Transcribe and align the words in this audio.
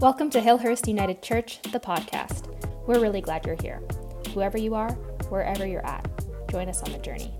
Welcome 0.00 0.30
to 0.30 0.40
Hillhurst 0.40 0.86
United 0.86 1.22
Church, 1.22 1.60
the 1.72 1.80
podcast. 1.80 2.46
We're 2.86 3.00
really 3.00 3.20
glad 3.20 3.44
you're 3.44 3.56
here. 3.60 3.82
Whoever 4.32 4.56
you 4.56 4.76
are, 4.76 4.92
wherever 5.28 5.66
you're 5.66 5.84
at, 5.84 6.08
join 6.52 6.68
us 6.68 6.84
on 6.84 6.92
the 6.92 6.98
journey. 6.98 7.34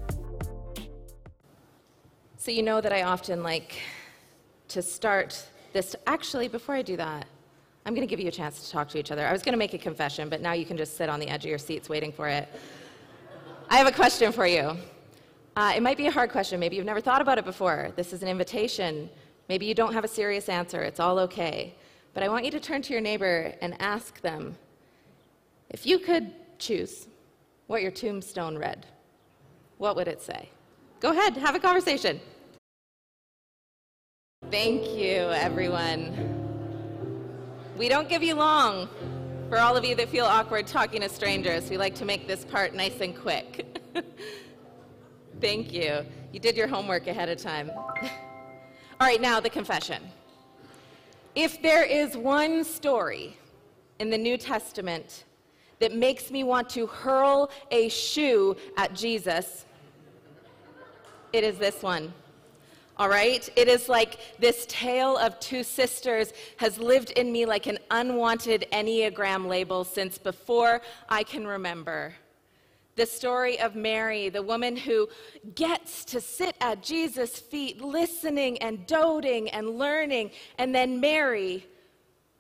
So, 2.37 2.51
you 2.51 2.65
know 2.65 2.81
that 2.81 2.93
I 2.93 3.03
often 3.03 3.45
like 3.45 3.77
to 4.69 4.83
start 4.83 5.41
this. 5.73 5.95
Actually, 6.09 6.49
before 6.49 6.75
I 6.75 6.83
do 6.83 6.97
that, 6.97 7.29
I'm 7.87 7.95
going 7.95 8.05
to 8.05 8.11
give 8.11 8.19
you 8.19 8.27
a 8.27 8.33
chance 8.33 8.65
to 8.65 8.73
talk 8.73 8.89
to 8.89 8.99
each 8.99 9.13
other. 9.13 9.25
I 9.25 9.31
was 9.31 9.45
going 9.45 9.53
to 9.53 9.59
make 9.59 9.75
a 9.75 9.79
confession, 9.79 10.29
but 10.29 10.41
now 10.41 10.53
you 10.53 10.67
can 10.67 10.77
just 10.77 10.97
sit 10.97 11.09
on 11.09 11.21
the 11.21 11.29
edge 11.29 11.45
of 11.45 11.51
your 11.51 11.59
seats 11.59 11.89
waiting 11.89 12.11
for 12.11 12.27
it. 12.27 12.49
I 13.71 13.77
have 13.77 13.87
a 13.87 13.93
question 13.93 14.33
for 14.33 14.49
you. 14.49 14.77
Uh, 15.55 15.75
it 15.77 15.83
might 15.85 15.97
be 15.97 16.09
a 16.09 16.11
hard 16.11 16.33
question. 16.33 16.59
Maybe 16.59 16.75
you've 16.75 16.87
never 16.87 17.01
thought 17.01 17.23
about 17.23 17.39
it 17.39 17.45
before. 17.45 17.93
This 17.95 18.13
is 18.13 18.25
an 18.25 18.29
invitation. 18.29 19.09
Maybe 19.49 19.65
you 19.65 19.75
don't 19.75 19.93
have 19.93 20.03
a 20.03 20.09
serious 20.09 20.49
answer. 20.49 20.83
It's 20.83 20.99
all 20.99 21.21
okay. 21.21 21.77
But 22.15 22.23
I 22.23 22.29
want 22.29 22.45
you 22.45 22.51
to 22.53 22.61
turn 22.61 22.83
to 22.83 22.93
your 22.93 23.03
neighbor 23.03 23.55
and 23.61 23.81
ask 23.81 24.21
them 24.21 24.57
if 25.71 25.87
you 25.87 25.99
could 25.99 26.33
choose 26.59 27.07
what 27.67 27.83
your 27.83 27.91
tombstone 27.91 28.57
read, 28.57 28.87
what 29.77 29.95
would 29.97 30.09
it 30.09 30.23
say? 30.23 30.49
Go 31.01 31.11
ahead, 31.11 31.37
have 31.37 31.55
a 31.55 31.61
conversation. 31.61 32.21
Thank 34.51 34.97
you, 34.97 35.31
everyone. 35.31 36.39
We 37.77 37.89
don't 37.89 38.09
give 38.09 38.23
you 38.23 38.35
long. 38.35 38.89
For 39.49 39.59
all 39.59 39.77
of 39.77 39.85
you 39.85 39.95
that 39.95 40.09
feel 40.09 40.25
awkward 40.25 40.67
talking 40.67 41.01
to 41.03 41.09
strangers, 41.09 41.71
we 41.71 41.79
like 41.79 41.95
to 41.97 42.05
make 42.05 42.27
this 42.27 42.45
part 42.45 42.75
nice 42.75 43.01
and 43.01 43.17
quick. 43.17 43.79
Thank 45.41 45.73
you. 45.73 46.05
You 46.33 46.41
did 46.41 46.57
your 46.57 46.67
homework 46.67 47.07
ahead 47.07 47.29
of 47.29 47.39
time. 47.39 47.71
all 49.01 49.07
right, 49.07 49.21
now 49.21 49.41
the 49.41 49.49
confession. 49.49 50.03
If 51.39 51.63
there 51.63 51.85
is 51.85 52.17
one 52.17 52.65
story 52.65 53.37
in 54.01 54.11
the 54.11 54.19
New 54.19 54.37
Testament 54.37 55.23
that 55.79 55.95
makes 55.95 56.33
me 56.33 56.43
want 56.43 56.69
to 56.71 56.89
hurl 56.89 57.53
a 57.71 57.89
shoe 57.91 58.57
at 58.77 58.93
Jesus, 58.93 59.65
it 61.33 61.45
is 61.45 61.57
this 61.57 61.81
one. 61.81 62.13
All 62.97 63.09
right? 63.09 63.49
It 63.55 63.69
is 63.69 63.89
like 63.89 64.19
this 64.41 64.67
tale 64.69 65.17
of 65.17 65.39
two 65.39 65.63
sisters 65.63 66.33
has 66.57 66.77
lived 66.81 67.11
in 67.11 67.31
me 67.31 67.47
like 67.47 67.69
an 67.69 67.79
unwanted 67.93 68.67
Enneagram 68.73 69.47
label 69.47 69.85
since 69.85 70.19
before 70.19 70.83
I 71.09 71.23
can 71.23 71.47
remember. 71.47 72.15
The 72.99 73.07
story 73.07 73.61
of 73.61 73.77
Mary, 73.77 74.29
the 74.29 74.43
woman 74.43 74.77
who 74.77 75.09
gets 75.55 76.05
to 76.07 76.21
sit 76.21 76.57
at 76.61 76.83
Jesus' 76.83 77.39
feet, 77.39 77.81
listening 77.81 78.59
and 78.59 78.85
doting 78.89 79.49
and 79.51 79.79
learning, 79.79 80.33
and 80.59 80.75
then 80.75 80.99
Mary, 80.99 81.65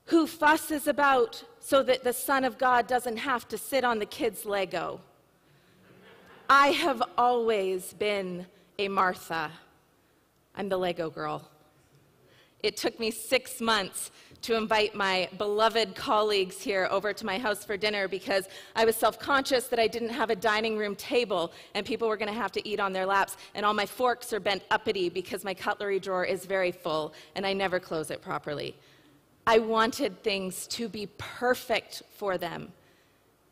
who 0.06 0.26
fusses 0.26 0.88
about 0.88 1.44
so 1.60 1.84
that 1.84 2.02
the 2.02 2.12
Son 2.12 2.42
of 2.42 2.58
God 2.58 2.88
doesn't 2.88 3.18
have 3.18 3.46
to 3.46 3.56
sit 3.56 3.84
on 3.84 4.00
the 4.00 4.06
kids' 4.06 4.44
Lego. 4.44 5.00
I 6.50 6.68
have 6.68 7.04
always 7.16 7.92
been 7.92 8.44
a 8.80 8.88
Martha. 8.88 9.52
I'm 10.56 10.68
the 10.68 10.76
Lego 10.76 11.08
girl. 11.08 11.48
It 12.64 12.76
took 12.76 12.98
me 12.98 13.12
six 13.12 13.60
months 13.60 14.10
to 14.42 14.56
invite 14.56 14.94
my 14.94 15.28
beloved 15.36 15.94
colleagues 15.94 16.60
here 16.60 16.88
over 16.90 17.12
to 17.12 17.26
my 17.26 17.38
house 17.38 17.64
for 17.64 17.76
dinner 17.76 18.08
because 18.08 18.48
I 18.76 18.84
was 18.84 18.96
self 18.96 19.18
conscious 19.18 19.66
that 19.68 19.78
I 19.78 19.88
didn't 19.88 20.10
have 20.10 20.30
a 20.30 20.36
dining 20.36 20.78
room 20.78 20.94
table 20.94 21.52
and 21.74 21.84
people 21.84 22.08
were 22.08 22.16
going 22.16 22.32
to 22.32 22.38
have 22.38 22.52
to 22.52 22.68
eat 22.68 22.80
on 22.80 22.92
their 22.92 23.06
laps. 23.06 23.36
And 23.54 23.66
all 23.66 23.74
my 23.74 23.86
forks 23.86 24.32
are 24.32 24.40
bent 24.40 24.62
uppity 24.70 25.08
because 25.08 25.44
my 25.44 25.54
cutlery 25.54 26.00
drawer 26.00 26.24
is 26.24 26.46
very 26.46 26.72
full 26.72 27.14
and 27.34 27.46
I 27.46 27.52
never 27.52 27.80
close 27.80 28.10
it 28.10 28.22
properly. 28.22 28.76
I 29.46 29.58
wanted 29.58 30.22
things 30.22 30.66
to 30.68 30.88
be 30.88 31.08
perfect 31.16 32.02
for 32.10 32.38
them. 32.38 32.72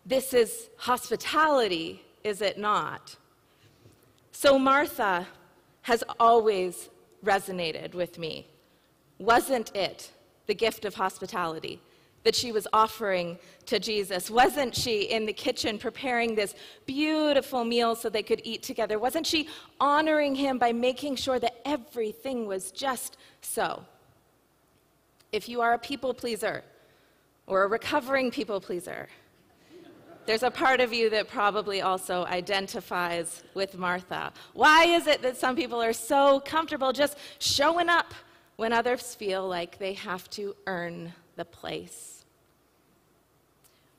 This 0.05 0.35
is 0.35 0.69
hospitality, 0.77 2.05
is 2.23 2.43
it 2.43 2.59
not? 2.59 3.17
So 4.31 4.59
Martha 4.59 5.27
has 5.83 6.05
always 6.21 6.91
resonated 7.25 7.95
with 7.95 8.19
me. 8.19 8.47
Wasn't 9.19 9.75
it 9.75 10.13
the 10.47 10.55
gift 10.55 10.85
of 10.85 10.95
hospitality 10.95 11.81
that 12.27 12.35
she 12.35 12.51
was 12.51 12.67
offering 12.73 13.39
to 13.67 13.79
Jesus? 13.79 14.29
Wasn't 14.29 14.75
she 14.75 15.03
in 15.03 15.27
the 15.27 15.33
kitchen 15.33 15.79
preparing 15.79 16.35
this 16.35 16.57
beautiful 16.85 17.65
meal 17.65 17.95
so 17.95 18.09
they 18.09 18.23
could 18.23 18.41
eat 18.43 18.65
together? 18.65 18.99
Wasn't 18.99 19.27
she 19.27 19.49
honoring 19.79 20.35
him 20.35 20.59
by 20.59 20.73
making 20.73 21.15
sure 21.17 21.39
that 21.39 21.61
everything 21.65 22.47
was 22.47 22.73
just 22.73 23.17
so? 23.43 23.85
If 25.31 25.49
you 25.49 25.61
are 25.61 25.75
a 25.75 25.79
people 25.79 26.13
pleaser 26.13 26.65
or 27.47 27.63
a 27.63 27.69
recovering 27.69 28.33
people 28.33 28.61
pleaser, 28.61 29.09
there's 30.27 30.43
a 30.43 30.51
part 30.51 30.81
of 30.81 30.93
you 30.93 31.09
that 31.11 31.29
probably 31.29 31.83
also 31.83 32.25
identifies 32.25 33.45
with 33.55 33.79
Martha. 33.79 34.33
Why 34.55 34.87
is 34.87 35.07
it 35.07 35.23
that 35.23 35.37
some 35.37 35.55
people 35.55 35.81
are 35.81 35.93
so 35.93 36.41
comfortable 36.41 36.93
just 36.93 37.17
showing 37.39 37.89
up 37.89 38.13
when 38.57 38.73
others 38.73 39.15
feel 39.15 39.47
like 39.47 39.79
they 39.79 39.93
have 39.93 40.29
to 40.31 40.55
earn 40.67 41.13
the 41.37 41.45
place? 41.45 42.25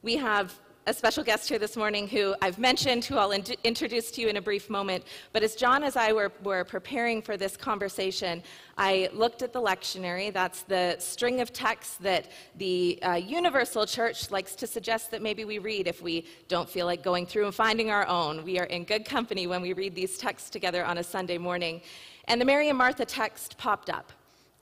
We 0.01 0.18
have 0.18 0.57
a 0.88 0.94
special 0.94 1.22
guest 1.22 1.50
here 1.50 1.59
this 1.59 1.75
morning 1.75 2.07
who 2.07 2.34
I've 2.41 2.57
mentioned, 2.57 3.03
who 3.03 3.18
I'll 3.18 3.31
in- 3.31 3.44
introduce 3.66 4.09
to 4.12 4.22
you 4.22 4.29
in 4.29 4.38
a 4.38 4.41
brief 4.41 4.69
moment. 4.69 5.03
But 5.34 5.44
as 5.44 5.53
John 5.53 5.84
and 5.84 5.97
I 5.97 6.13
were, 6.13 6.31
were 6.44 6.63
preparing 6.63 7.22
for 7.22 7.35
this 7.35 7.57
conversation, 7.57 8.41
I 8.78 9.09
looked 9.12 9.41
at 9.41 9.51
the 9.51 9.59
lectionary. 9.62 10.31
That's 10.31 10.62
the 10.62 10.95
string 11.00 11.41
of 11.41 11.51
texts 11.51 11.97
that 11.97 12.31
the 12.56 13.00
uh, 13.03 13.16
Universal 13.16 13.88
Church 13.88 14.31
likes 14.31 14.56
to 14.56 14.66
suggest 14.66 15.12
that 15.12 15.22
maybe 15.22 15.44
we 15.44 15.59
read 15.59 15.88
if 15.88 16.01
we 16.01 16.25
don't 16.47 16.69
feel 16.69 16.85
like 16.85 17.03
going 17.03 17.25
through 17.25 17.47
and 17.47 17.53
finding 17.53 17.91
our 17.91 18.07
own. 18.07 18.45
We 18.45 18.57
are 18.57 18.66
in 18.68 18.85
good 18.85 19.03
company 19.03 19.45
when 19.45 19.62
we 19.62 19.74
read 19.74 19.94
these 19.94 20.18
texts 20.18 20.50
together 20.50 20.85
on 20.85 21.00
a 21.00 21.03
Sunday 21.03 21.38
morning. 21.38 21.81
And 22.29 22.39
the 22.39 22.45
Mary 22.45 22.69
and 22.69 22.78
Martha 22.78 23.03
text 23.03 23.57
popped 23.57 23.89
up. 23.89 24.13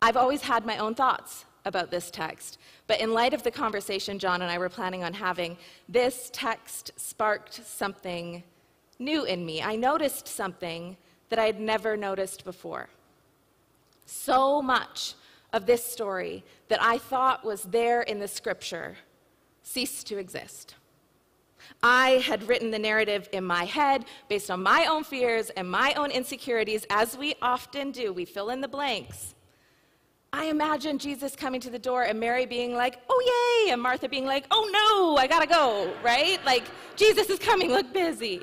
I've 0.01 0.17
always 0.17 0.41
had 0.41 0.66
my 0.66 0.78
own 0.78 0.95
thoughts 0.95 1.45
about 1.66 1.91
this 1.91 2.11
text. 2.11 2.59
But 2.88 3.01
in 3.01 3.13
light 3.13 3.33
of 3.33 3.44
the 3.44 3.51
conversation 3.51 4.19
John 4.19 4.41
and 4.41 4.51
I 4.51 4.57
were 4.57 4.69
planning 4.69 5.03
on 5.03 5.13
having, 5.13 5.57
this 5.89 6.29
text 6.31 6.91
sparked 6.95 7.66
something 7.66 8.44
new 9.00 9.25
in 9.25 9.45
me. 9.45 9.61
I 9.61 9.75
noticed 9.75 10.28
something 10.28 10.97
that 11.29 11.39
I 11.39 11.45
had 11.45 11.59
never 11.59 11.97
noticed 11.97 12.45
before. 12.45 12.88
So 14.06 14.61
much 14.61 15.16
of 15.51 15.66
this 15.66 15.83
story 15.83 16.44
that 16.67 16.81
I 16.81 16.97
thought 16.97 17.44
was 17.44 17.63
there 17.63 18.01
in 18.01 18.19
the 18.19 18.27
scripture 18.27 18.97
ceased 19.63 20.07
to 20.07 20.17
exist. 20.17 20.75
I 21.81 22.23
had 22.25 22.47
written 22.47 22.72
the 22.72 22.79
narrative 22.79 23.27
in 23.31 23.44
my 23.44 23.66
head 23.66 24.06
based 24.29 24.51
on 24.51 24.62
my 24.62 24.85
own 24.85 25.03
fears 25.03 25.50
and 25.51 25.69
my 25.69 25.94
own 25.94 26.12
insecurities, 26.12 26.85
as 26.89 27.17
we 27.17 27.35
often 27.41 27.91
do. 27.91 28.13
We 28.13 28.25
fill 28.25 28.50
in 28.50 28.62
the 28.62 28.67
blanks. 28.67 29.34
I 30.38 30.46
imagine 30.47 30.97
Jesus 30.97 31.34
coming 31.34 31.62
to 31.62 31.69
the 31.69 31.79
door 31.79 32.03
and 32.03 32.19
Mary 32.19 32.46
being 32.46 32.73
like, 32.73 33.00
oh, 33.09 33.63
yay, 33.66 33.72
and 33.72 33.81
Martha 33.81 34.09
being 34.09 34.25
like, 34.25 34.46
oh, 34.51 34.69
no, 34.69 35.16
I 35.16 35.28
gotta 35.28 35.47
go, 35.47 35.94
right? 36.03 36.44
Like, 36.46 36.66
Jesus 36.97 37.29
is 37.29 37.40
coming, 37.40 37.72
look 37.72 37.94
busy. 37.94 38.41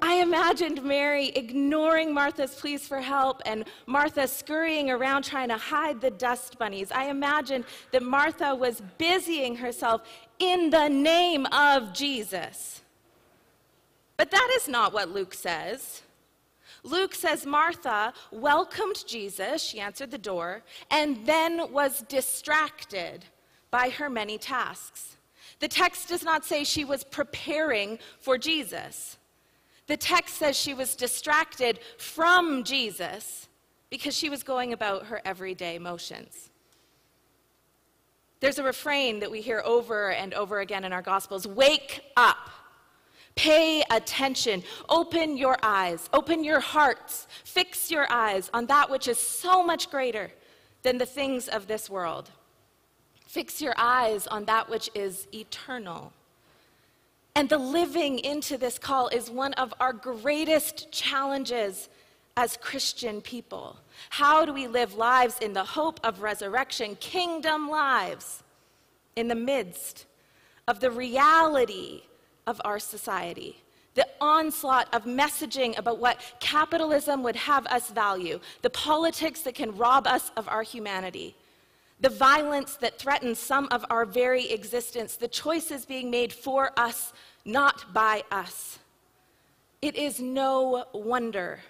I 0.00 0.20
imagined 0.20 0.84
Mary 0.84 1.30
ignoring 1.34 2.14
Martha's 2.14 2.54
pleas 2.54 2.86
for 2.86 3.00
help 3.00 3.42
and 3.44 3.64
Martha 3.86 4.28
scurrying 4.28 4.88
around 4.88 5.24
trying 5.24 5.48
to 5.48 5.56
hide 5.56 6.00
the 6.00 6.12
dust 6.12 6.60
bunnies. 6.60 6.92
I 6.92 7.06
imagined 7.06 7.64
that 7.90 8.04
Martha 8.04 8.54
was 8.54 8.80
busying 8.98 9.56
herself 9.56 10.02
in 10.38 10.70
the 10.70 10.86
name 10.86 11.46
of 11.46 11.92
Jesus. 11.92 12.82
But 14.16 14.30
that 14.30 14.52
is 14.54 14.68
not 14.68 14.92
what 14.92 15.08
Luke 15.08 15.34
says. 15.34 16.02
Luke 16.90 17.14
says 17.14 17.44
Martha 17.44 18.12
welcomed 18.30 19.04
Jesus, 19.06 19.62
she 19.62 19.80
answered 19.80 20.10
the 20.10 20.18
door, 20.18 20.62
and 20.90 21.24
then 21.26 21.72
was 21.72 22.02
distracted 22.08 23.24
by 23.70 23.90
her 23.90 24.08
many 24.08 24.38
tasks. 24.38 25.16
The 25.60 25.68
text 25.68 26.08
does 26.08 26.22
not 26.22 26.44
say 26.44 26.64
she 26.64 26.84
was 26.84 27.04
preparing 27.04 27.98
for 28.20 28.38
Jesus. 28.38 29.18
The 29.86 29.96
text 29.96 30.36
says 30.36 30.56
she 30.56 30.74
was 30.74 30.94
distracted 30.94 31.80
from 31.96 32.62
Jesus 32.64 33.48
because 33.90 34.14
she 34.16 34.28
was 34.28 34.42
going 34.42 34.72
about 34.72 35.06
her 35.06 35.20
everyday 35.24 35.78
motions. 35.78 36.50
There's 38.40 38.58
a 38.58 38.62
refrain 38.62 39.18
that 39.20 39.30
we 39.30 39.40
hear 39.40 39.62
over 39.64 40.12
and 40.12 40.32
over 40.34 40.60
again 40.60 40.84
in 40.84 40.92
our 40.92 41.02
Gospels 41.02 41.46
wake 41.46 42.02
up. 42.16 42.50
Pay 43.38 43.84
attention. 43.92 44.64
Open 44.88 45.36
your 45.36 45.56
eyes. 45.62 46.10
Open 46.12 46.42
your 46.42 46.58
hearts. 46.58 47.28
Fix 47.44 47.88
your 47.88 48.10
eyes 48.10 48.50
on 48.52 48.66
that 48.66 48.90
which 48.90 49.06
is 49.06 49.16
so 49.16 49.62
much 49.62 49.92
greater 49.92 50.32
than 50.82 50.98
the 50.98 51.06
things 51.06 51.46
of 51.46 51.68
this 51.68 51.88
world. 51.88 52.32
Fix 53.28 53.62
your 53.62 53.74
eyes 53.76 54.26
on 54.26 54.44
that 54.46 54.68
which 54.68 54.90
is 54.92 55.28
eternal. 55.32 56.12
And 57.36 57.48
the 57.48 57.58
living 57.58 58.18
into 58.18 58.58
this 58.58 58.76
call 58.76 59.06
is 59.06 59.30
one 59.30 59.52
of 59.52 59.72
our 59.78 59.92
greatest 59.92 60.90
challenges 60.90 61.88
as 62.36 62.56
Christian 62.56 63.20
people? 63.20 63.76
How 64.10 64.44
do 64.44 64.52
we 64.52 64.66
live 64.66 64.94
lives 64.94 65.38
in 65.40 65.52
the 65.52 65.62
hope 65.62 66.00
of 66.02 66.22
resurrection, 66.22 66.96
kingdom 66.96 67.70
lives, 67.70 68.42
in 69.14 69.28
the 69.28 69.36
midst 69.36 70.06
of 70.66 70.80
the 70.80 70.90
reality 70.90 72.02
of 72.48 72.60
our 72.64 72.78
society? 72.78 73.62
The 73.94 74.08
onslaught 74.20 74.92
of 74.94 75.04
messaging 75.04 75.78
about 75.78 75.98
what 75.98 76.20
capitalism 76.40 77.22
would 77.22 77.36
have 77.36 77.66
us 77.66 77.90
value, 77.90 78.40
the 78.62 78.70
politics 78.70 79.42
that 79.42 79.54
can 79.54 79.76
rob 79.76 80.06
us 80.06 80.30
of 80.36 80.48
our 80.48 80.62
humanity, 80.62 81.36
the 82.00 82.08
violence 82.08 82.76
that 82.76 82.98
threatens 82.98 83.38
some 83.38 83.68
of 83.70 83.84
our 83.90 84.04
very 84.04 84.50
existence, 84.50 85.16
the 85.16 85.28
choices 85.28 85.84
being 85.84 86.10
made 86.10 86.32
for 86.32 86.70
us, 86.76 87.12
not 87.44 87.92
by 87.92 88.22
us. 88.30 88.78
It 89.82 89.96
is 89.96 90.20
no 90.20 90.84
wonder 90.92 91.60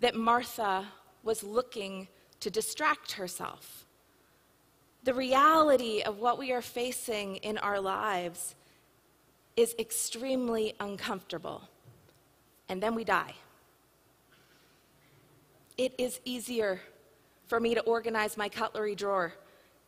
that 0.00 0.14
Martha 0.14 0.86
was 1.22 1.42
looking 1.42 2.08
to 2.40 2.50
distract 2.50 3.12
herself. 3.12 3.84
The 5.04 5.14
reality 5.14 6.02
of 6.02 6.18
what 6.18 6.38
we 6.38 6.52
are 6.52 6.62
facing 6.62 7.36
in 7.36 7.58
our 7.58 7.80
lives 7.80 8.54
is 9.56 9.74
extremely 9.78 10.74
uncomfortable, 10.80 11.68
and 12.68 12.82
then 12.82 12.94
we 12.94 13.04
die. 13.04 13.34
It 15.76 15.94
is 15.98 16.20
easier 16.24 16.80
for 17.46 17.60
me 17.60 17.74
to 17.74 17.80
organize 17.82 18.36
my 18.36 18.48
cutlery 18.48 18.94
drawer 18.94 19.34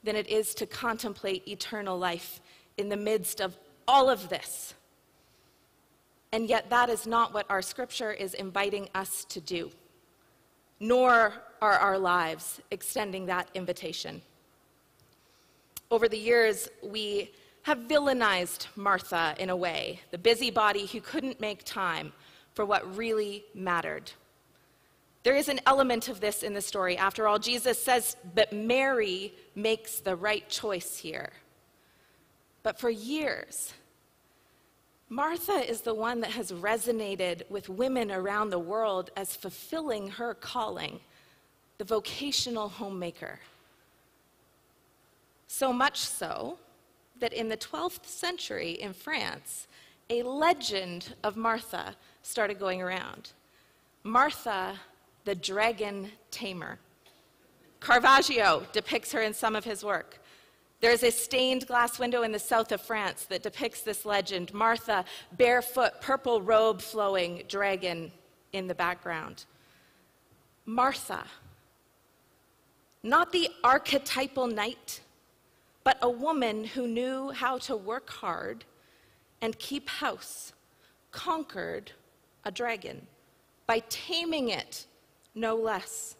than 0.03 0.17
it 0.17 0.29
is 0.29 0.55
to 0.55 0.67
contemplate 0.67 1.49
eternal 1.49 1.99
life 1.99 2.41
in 2.77 2.89
the 2.89 2.97
midst 2.97 3.41
of 3.41 3.57
all 3.89 4.11
of 4.11 4.29
this. 4.29 4.75
And 6.33 6.49
yet, 6.49 6.69
that 6.71 6.91
is 6.91 7.07
not 7.07 7.33
what 7.33 7.47
our 7.49 7.63
scripture 7.63 8.13
is 8.13 8.35
inviting 8.35 8.89
us 8.95 9.25
to 9.27 9.41
do, 9.41 9.71
nor 10.81 11.33
are 11.63 11.79
our 11.79 11.97
lives 11.97 12.61
extending 12.71 13.27
that 13.27 13.49
invitation. 13.55 14.21
Over 15.91 16.09
the 16.09 16.19
years, 16.19 16.69
we 16.83 17.31
have 17.65 17.79
villainized 17.79 18.67
Martha 18.77 19.35
in 19.39 19.49
a 19.49 19.57
way, 19.57 19.99
the 20.11 20.19
busybody 20.19 20.85
who 20.85 21.01
couldn't 21.01 21.41
make 21.41 21.65
time 21.65 22.13
for 22.53 22.67
what 22.67 22.97
really 22.97 23.43
mattered. 23.55 24.13
There 25.23 25.35
is 25.35 25.49
an 25.49 25.61
element 25.65 26.09
of 26.09 26.21
this 26.21 26.43
in 26.43 26.53
the 26.53 26.61
story. 26.61 26.99
After 26.99 27.27
all, 27.27 27.39
Jesus 27.39 27.83
says 27.83 28.19
that 28.35 28.53
Mary 28.53 29.33
makes 29.55 30.01
the 30.01 30.15
right 30.15 30.47
choice 30.51 30.99
here. 30.99 31.33
But 32.63 32.79
for 32.79 32.91
years, 32.91 33.73
Martha 35.09 35.67
is 35.67 35.81
the 35.81 35.95
one 35.95 36.21
that 36.21 36.33
has 36.33 36.53
resonated 36.53 37.49
with 37.49 37.71
women 37.71 38.13
around 38.13 38.51
the 38.51 38.59
world 38.59 39.09
as 39.17 39.35
fulfilling 39.35 40.09
her 40.09 40.35
calling, 40.35 41.01
the 41.79 41.85
vocational 41.85 42.69
homemaker. 42.69 43.39
So 45.47 45.73
much 45.73 46.01
so 46.01 46.59
that 47.21 47.33
in 47.33 47.49
the 47.49 47.57
12th 47.57 48.07
century 48.07 48.73
in 48.73 48.93
France, 48.93 49.69
a 50.11 50.23
legend 50.23 51.15
of 51.23 51.37
Martha 51.37 51.97
started 52.23 52.59
going 52.59 52.83
around. 52.83 53.33
Martha 54.03 54.79
the 55.25 55.35
dragon 55.35 56.11
tamer. 56.31 56.79
Caravaggio 57.81 58.67
depicts 58.73 59.13
her 59.13 59.23
in 59.23 59.35
some 59.35 59.57
of 59.57 59.65
his 59.65 59.85
work. 59.85 60.21
There's 60.81 61.03
a 61.03 61.11
stained 61.11 61.67
glass 61.67 61.99
window 61.99 62.23
in 62.23 62.33
the 62.33 62.39
south 62.39 62.73
of 62.73 62.81
France 62.81 63.25
that 63.27 63.43
depicts 63.43 63.83
this 63.83 64.05
legend 64.05 64.53
Martha, 64.53 65.05
barefoot, 65.33 66.01
purple 66.01 66.43
robe 66.43 66.81
flowing, 66.81 67.43
dragon 67.49 68.13
in 68.53 68.67
the 68.67 68.75
background. 68.75 69.47
Martha, 70.67 71.25
not 73.03 73.33
the 73.33 73.49
archetypal 73.63 74.47
knight, 74.47 75.01
but 75.85 75.99
a 76.03 76.11
woman 76.11 76.65
who 76.65 76.89
knew 76.89 77.31
how 77.31 77.59
to 77.59 77.77
work 77.77 78.11
hard 78.11 78.65
and 79.41 79.59
keep 79.59 79.89
house, 79.89 80.53
conquered 81.13 81.93
a 82.45 82.51
dragon 82.51 83.07
by 83.67 83.83
taming 83.89 84.49
it 84.49 84.87
no 85.35 85.55
less. 85.55 86.17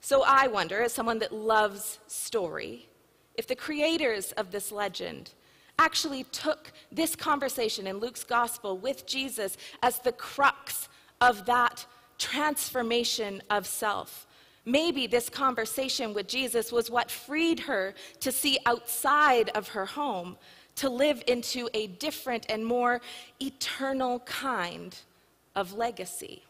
So 0.00 0.22
I 0.26 0.46
wonder, 0.46 0.82
as 0.82 0.92
someone 0.92 1.18
that 1.18 1.32
loves 1.32 1.98
story, 2.06 2.88
if 3.34 3.46
the 3.46 3.56
creators 3.56 4.32
of 4.32 4.50
this 4.50 4.72
legend 4.72 5.34
actually 5.78 6.24
took 6.24 6.72
this 6.92 7.16
conversation 7.16 7.86
in 7.86 7.98
Luke's 7.98 8.24
gospel 8.24 8.76
with 8.76 9.06
Jesus 9.06 9.56
as 9.82 9.98
the 9.98 10.12
crux 10.12 10.88
of 11.20 11.46
that 11.46 11.86
transformation 12.18 13.42
of 13.50 13.66
self. 13.66 14.26
Maybe 14.64 15.06
this 15.06 15.28
conversation 15.28 16.12
with 16.14 16.28
Jesus 16.28 16.70
was 16.70 16.90
what 16.90 17.10
freed 17.10 17.60
her 17.60 17.94
to 18.20 18.30
see 18.30 18.58
outside 18.66 19.50
of 19.54 19.68
her 19.68 19.86
home, 19.86 20.36
to 20.76 20.88
live 20.88 21.22
into 21.26 21.68
a 21.74 21.86
different 21.88 22.46
and 22.48 22.64
more 22.64 23.00
eternal 23.40 24.20
kind 24.20 24.96
of 25.56 25.72
legacy. 25.72 26.42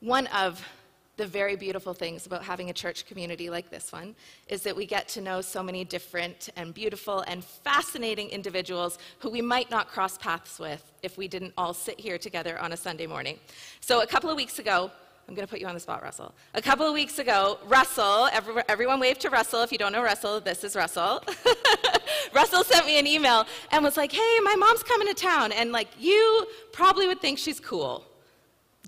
One 0.00 0.26
of 0.28 0.64
the 1.18 1.26
very 1.26 1.56
beautiful 1.56 1.92
things 1.92 2.26
about 2.26 2.44
having 2.44 2.70
a 2.70 2.72
church 2.72 3.04
community 3.04 3.50
like 3.50 3.70
this 3.70 3.92
one 3.92 4.14
is 4.46 4.62
that 4.62 4.74
we 4.74 4.86
get 4.86 5.08
to 5.08 5.20
know 5.20 5.40
so 5.40 5.62
many 5.62 5.84
different 5.84 6.48
and 6.56 6.72
beautiful 6.72 7.20
and 7.26 7.44
fascinating 7.44 8.30
individuals 8.30 8.98
who 9.18 9.28
we 9.28 9.42
might 9.42 9.68
not 9.68 9.88
cross 9.88 10.16
paths 10.16 10.60
with 10.60 10.92
if 11.02 11.18
we 11.18 11.26
didn't 11.26 11.52
all 11.58 11.74
sit 11.74 11.98
here 11.98 12.18
together 12.18 12.56
on 12.60 12.72
a 12.72 12.76
Sunday 12.76 13.06
morning. 13.06 13.36
So, 13.80 14.00
a 14.00 14.06
couple 14.06 14.30
of 14.30 14.36
weeks 14.36 14.60
ago, 14.60 14.92
I'm 15.28 15.34
going 15.34 15.46
to 15.46 15.50
put 15.50 15.60
you 15.60 15.66
on 15.66 15.74
the 15.74 15.80
spot, 15.80 16.02
Russell. 16.02 16.32
A 16.54 16.62
couple 16.62 16.86
of 16.86 16.94
weeks 16.94 17.18
ago, 17.18 17.58
Russell, 17.66 18.28
every, 18.32 18.62
everyone 18.68 18.98
wave 18.98 19.18
to 19.18 19.28
Russell. 19.28 19.62
If 19.62 19.72
you 19.72 19.76
don't 19.76 19.92
know 19.92 20.02
Russell, 20.02 20.40
this 20.40 20.64
is 20.64 20.74
Russell. 20.74 21.22
Russell 22.32 22.64
sent 22.64 22.86
me 22.86 22.98
an 22.98 23.06
email 23.06 23.44
and 23.70 23.84
was 23.84 23.98
like, 23.98 24.10
hey, 24.10 24.38
my 24.42 24.54
mom's 24.54 24.82
coming 24.82 25.06
to 25.06 25.14
town. 25.14 25.52
And 25.52 25.70
like, 25.70 25.88
you 25.98 26.46
probably 26.72 27.08
would 27.08 27.20
think 27.20 27.38
she's 27.38 27.60
cool. 27.60 28.07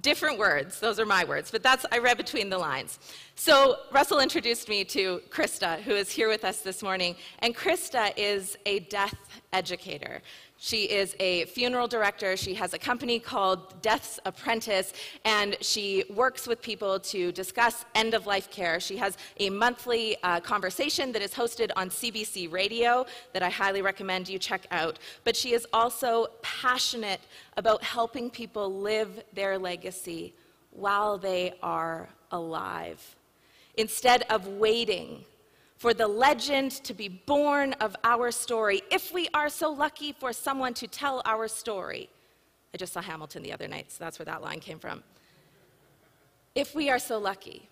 Different 0.00 0.38
words, 0.38 0.81
those 0.81 1.00
are 1.00 1.06
my 1.06 1.25
words, 1.25 1.50
but 1.50 1.62
that's, 1.62 1.85
I 1.91 1.99
read 1.99 2.17
between 2.17 2.49
the 2.49 2.58
lines. 2.58 2.99
So 3.35 3.76
Russell 3.93 4.20
introduced 4.20 4.69
me 4.69 4.85
to 4.85 5.20
Krista, 5.31 5.81
who 5.81 5.93
is 5.93 6.11
here 6.11 6.29
with 6.29 6.44
us 6.44 6.61
this 6.61 6.82
morning, 6.82 7.17
and 7.41 7.56
Krista 7.56 8.12
is 8.17 8.56
a 8.67 8.81
death 8.81 9.17
educator. 9.52 10.23
She 10.62 10.83
is 10.83 11.17
a 11.19 11.47
funeral 11.47 11.89
director. 11.89 12.37
She 12.37 12.53
has 12.53 12.75
a 12.75 12.79
company 12.79 13.19
called 13.19 13.81
Death's 13.81 14.21
Apprentice, 14.27 14.93
and 15.25 15.57
she 15.62 16.05
works 16.15 16.47
with 16.47 16.61
people 16.61 17.01
to 17.01 17.33
discuss 17.33 17.87
end 17.95 18.12
of 18.12 18.27
life 18.27 18.51
care. 18.51 18.79
She 18.79 18.99
has 18.99 19.17
a 19.39 19.49
monthly 19.49 20.19
uh, 20.23 20.39
conversation 20.41 21.13
that 21.13 21.23
is 21.23 21.32
hosted 21.32 21.70
on 21.77 21.89
CBC 21.89 22.53
Radio 22.53 23.06
that 23.32 23.43
I 23.43 23.49
highly 23.49 23.81
recommend 23.81 24.29
you 24.29 24.39
check 24.39 24.67
out. 24.70 24.99
But 25.25 25.34
she 25.34 25.55
is 25.55 25.67
also 25.73 26.27
passionate 26.43 27.23
about 27.56 27.82
helping 27.82 28.29
people 28.29 28.70
live 28.82 29.25
their 29.32 29.58
legacy 29.58 30.34
while 30.73 31.17
they 31.17 31.55
are 31.63 32.06
alive. 32.32 33.17
Instead 33.79 34.27
of 34.29 34.46
waiting 34.46 35.25
for 35.81 35.94
the 35.94 36.06
legend 36.06 36.72
to 36.72 36.93
be 36.93 37.08
born 37.08 37.72
of 37.81 37.96
our 38.05 38.31
story, 38.31 38.82
if 38.91 39.15
we 39.15 39.29
are 39.32 39.49
so 39.49 39.70
lucky 39.70 40.13
for 40.13 40.31
someone 40.31 40.75
to 40.75 40.87
tell 40.87 41.22
our 41.25 41.49
story. 41.49 42.10
I 42.75 42.77
just 42.77 42.93
saw 42.93 43.01
Hamilton 43.01 43.43
the 43.43 43.51
other 43.51 43.67
night, 43.67 43.91
so 43.91 44.05
that's 44.05 44.19
where 44.19 44.27
that 44.27 44.43
line 44.43 44.60
came 44.60 44.79
from. 44.79 45.03
If 46.55 46.75
we 46.75 46.91
are 46.91 46.99
so 46.99 47.19
lucky. 47.19 47.67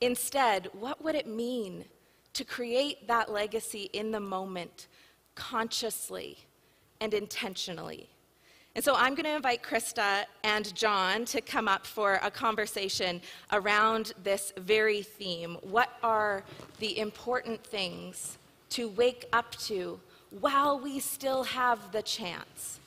Instead, 0.00 0.70
what 0.72 1.04
would 1.04 1.14
it 1.14 1.26
mean 1.26 1.84
to 2.32 2.42
create 2.42 3.06
that 3.06 3.30
legacy 3.30 3.90
in 3.92 4.10
the 4.10 4.20
moment, 4.20 4.86
consciously 5.34 6.38
and 7.02 7.12
intentionally? 7.12 8.08
And 8.74 8.82
so 8.82 8.96
I'm 8.96 9.14
going 9.14 9.24
to 9.24 9.36
invite 9.36 9.62
Krista 9.62 10.24
and 10.42 10.74
John 10.74 11.24
to 11.26 11.40
come 11.40 11.68
up 11.68 11.86
for 11.86 12.18
a 12.22 12.30
conversation 12.30 13.20
around 13.52 14.14
this 14.24 14.52
very 14.56 15.02
theme. 15.02 15.58
What 15.62 15.90
are 16.02 16.42
the 16.80 16.98
important 16.98 17.62
things 17.62 18.36
to 18.70 18.88
wake 18.88 19.26
up 19.32 19.54
to 19.56 20.00
while 20.40 20.80
we 20.80 20.98
still 20.98 21.44
have 21.44 21.92
the 21.92 22.02
chance? 22.02 22.80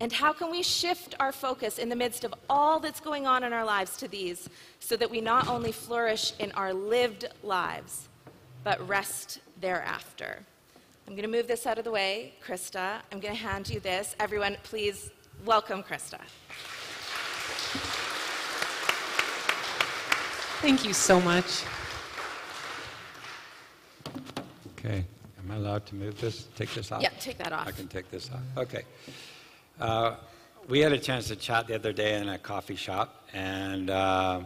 And 0.00 0.12
how 0.12 0.32
can 0.32 0.50
we 0.50 0.62
shift 0.62 1.14
our 1.20 1.32
focus 1.32 1.78
in 1.78 1.90
the 1.90 1.96
midst 1.96 2.24
of 2.24 2.32
all 2.48 2.80
that's 2.80 3.00
going 3.00 3.26
on 3.26 3.44
in 3.44 3.52
our 3.52 3.64
lives 3.64 3.98
to 3.98 4.08
these 4.08 4.48
so 4.80 4.96
that 4.96 5.10
we 5.10 5.20
not 5.20 5.48
only 5.48 5.72
flourish 5.72 6.32
in 6.38 6.52
our 6.52 6.72
lived 6.72 7.26
lives, 7.42 8.08
but 8.64 8.86
rest 8.88 9.40
thereafter? 9.60 10.38
I'm 11.06 11.14
going 11.14 11.30
to 11.30 11.36
move 11.36 11.48
this 11.48 11.66
out 11.66 11.78
of 11.78 11.84
the 11.84 11.90
way. 11.90 12.34
Krista, 12.42 13.00
I'm 13.10 13.18
going 13.18 13.34
to 13.34 13.40
hand 13.40 13.68
you 13.68 13.80
this. 13.80 14.14
Everyone, 14.20 14.56
please 14.62 15.10
Welcome, 15.44 15.82
Krista. 15.82 16.18
Thank 20.60 20.84
you 20.84 20.92
so 20.92 21.20
much. 21.20 21.62
Okay, 24.72 25.04
am 25.38 25.50
I 25.50 25.54
allowed 25.54 25.86
to 25.86 25.94
move 25.94 26.20
this, 26.20 26.48
take 26.56 26.74
this 26.74 26.90
off? 26.90 27.02
Yeah, 27.02 27.10
take 27.20 27.38
that 27.38 27.52
off. 27.52 27.68
I 27.68 27.70
can 27.70 27.86
take 27.86 28.10
this 28.10 28.30
off, 28.32 28.40
okay. 28.64 28.82
Uh, 29.80 30.16
we 30.68 30.80
had 30.80 30.92
a 30.92 30.98
chance 30.98 31.28
to 31.28 31.36
chat 31.36 31.68
the 31.68 31.76
other 31.76 31.92
day 31.92 32.20
in 32.20 32.28
a 32.28 32.38
coffee 32.38 32.76
shop, 32.76 33.24
and 33.32 33.90
uh, 33.90 34.40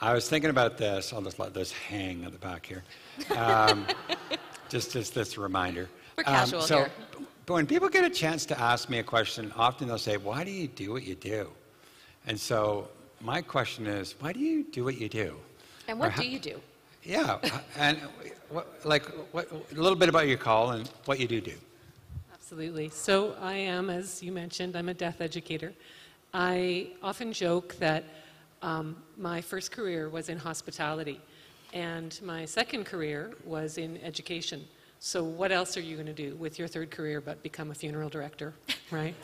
I 0.00 0.12
was 0.12 0.28
thinking 0.28 0.50
about 0.50 0.76
this. 0.76 1.12
I'll 1.12 1.22
just 1.22 1.38
let 1.38 1.54
this 1.54 1.72
hang 1.72 2.24
at 2.24 2.32
the 2.32 2.38
back 2.38 2.66
here. 2.66 2.84
Um, 3.34 3.86
just, 4.68 4.92
just 4.92 5.14
this 5.14 5.38
reminder. 5.38 5.88
We're 6.16 6.24
casual 6.24 6.60
so, 6.60 6.76
here. 6.76 6.90
But 7.46 7.54
when 7.54 7.66
people 7.66 7.88
get 7.88 8.04
a 8.04 8.10
chance 8.10 8.46
to 8.46 8.58
ask 8.58 8.88
me 8.88 8.98
a 9.00 9.02
question, 9.02 9.52
often 9.56 9.86
they'll 9.86 9.98
say, 9.98 10.16
Why 10.16 10.44
do 10.44 10.50
you 10.50 10.68
do 10.68 10.92
what 10.92 11.02
you 11.02 11.14
do? 11.14 11.50
And 12.26 12.40
so 12.40 12.88
my 13.20 13.42
question 13.42 13.86
is, 13.86 14.14
Why 14.18 14.32
do 14.32 14.40
you 14.40 14.64
do 14.64 14.84
what 14.84 14.98
you 14.98 15.08
do? 15.08 15.36
And 15.86 15.98
what 15.98 16.12
how- 16.12 16.22
do 16.22 16.28
you 16.28 16.38
do? 16.38 16.60
Yeah, 17.02 17.38
and 17.76 17.98
what, 18.48 18.66
like 18.84 19.04
what, 19.32 19.50
a 19.52 19.74
little 19.74 19.98
bit 19.98 20.08
about 20.08 20.26
your 20.26 20.38
call 20.38 20.70
and 20.70 20.88
what 21.04 21.20
you 21.20 21.28
do 21.28 21.40
do. 21.40 21.52
Absolutely. 22.32 22.88
So 22.88 23.34
I 23.42 23.54
am, 23.54 23.90
as 23.90 24.22
you 24.22 24.32
mentioned, 24.32 24.74
I'm 24.74 24.88
a 24.88 24.94
death 24.94 25.20
educator. 25.20 25.74
I 26.32 26.88
often 27.02 27.32
joke 27.32 27.74
that 27.76 28.04
um, 28.62 28.96
my 29.18 29.42
first 29.42 29.70
career 29.70 30.08
was 30.08 30.30
in 30.30 30.38
hospitality, 30.38 31.20
and 31.74 32.18
my 32.22 32.46
second 32.46 32.84
career 32.84 33.34
was 33.44 33.76
in 33.76 33.98
education. 34.02 34.64
So 35.06 35.22
what 35.22 35.52
else 35.52 35.76
are 35.76 35.82
you 35.82 35.96
going 35.96 36.06
to 36.06 36.14
do 36.14 36.34
with 36.36 36.58
your 36.58 36.66
third 36.66 36.90
career 36.90 37.20
but 37.20 37.42
become 37.42 37.70
a 37.70 37.74
funeral 37.74 38.08
director, 38.08 38.54
right? 38.90 39.14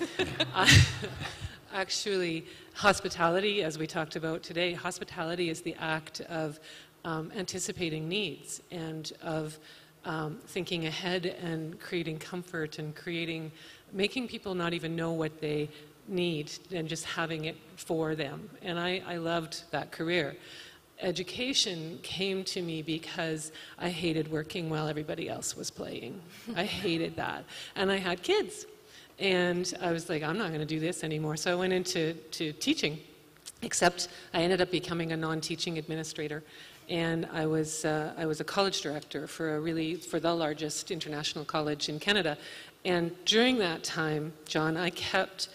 I- 0.54 0.86
Actually, 1.72 2.44
hospitality, 2.74 3.62
as 3.62 3.78
we 3.78 3.86
talked 3.86 4.14
about 4.14 4.42
today, 4.42 4.74
hospitality 4.74 5.48
is 5.48 5.62
the 5.62 5.74
act 5.80 6.20
of 6.28 6.60
um, 7.06 7.32
anticipating 7.34 8.10
needs 8.10 8.60
and 8.70 9.10
of 9.22 9.58
um, 10.04 10.38
thinking 10.48 10.84
ahead 10.84 11.24
and 11.24 11.80
creating 11.80 12.18
comfort 12.18 12.78
and 12.78 12.94
creating, 12.94 13.50
making 13.90 14.28
people 14.28 14.54
not 14.54 14.74
even 14.74 14.94
know 14.94 15.12
what 15.12 15.40
they 15.40 15.70
need 16.06 16.52
and 16.72 16.88
just 16.88 17.06
having 17.06 17.46
it 17.46 17.56
for 17.76 18.14
them. 18.14 18.50
And 18.60 18.78
I, 18.78 19.02
I 19.06 19.16
loved 19.16 19.62
that 19.70 19.92
career. 19.92 20.36
Education 21.02 21.98
came 22.02 22.44
to 22.44 22.62
me 22.62 22.82
because 22.82 23.52
I 23.78 23.88
hated 23.88 24.30
working 24.30 24.68
while 24.68 24.88
everybody 24.88 25.28
else 25.28 25.56
was 25.56 25.70
playing. 25.70 26.20
I 26.54 26.64
hated 26.64 27.16
that. 27.16 27.44
And 27.76 27.90
I 27.90 27.96
had 27.96 28.22
kids. 28.22 28.66
And 29.18 29.72
I 29.80 29.92
was 29.92 30.08
like, 30.08 30.22
I'm 30.22 30.38
not 30.38 30.48
going 30.48 30.60
to 30.60 30.66
do 30.66 30.80
this 30.80 31.04
anymore. 31.04 31.36
So 31.36 31.52
I 31.52 31.54
went 31.54 31.72
into 31.72 32.14
to 32.14 32.52
teaching, 32.54 32.98
except 33.62 34.08
I 34.32 34.42
ended 34.42 34.60
up 34.60 34.70
becoming 34.70 35.12
a 35.12 35.16
non-teaching 35.16 35.78
administrator. 35.78 36.42
And 36.88 37.28
I 37.32 37.46
was, 37.46 37.84
uh, 37.84 38.14
I 38.16 38.26
was 38.26 38.40
a 38.40 38.44
college 38.44 38.80
director 38.80 39.26
for 39.26 39.56
a 39.56 39.60
really, 39.60 39.94
for 39.94 40.20
the 40.20 40.34
largest 40.34 40.90
international 40.90 41.44
college 41.44 41.88
in 41.88 42.00
Canada. 42.00 42.36
And 42.84 43.12
during 43.26 43.58
that 43.58 43.84
time, 43.84 44.32
John, 44.46 44.76
I 44.76 44.90
kept, 44.90 45.50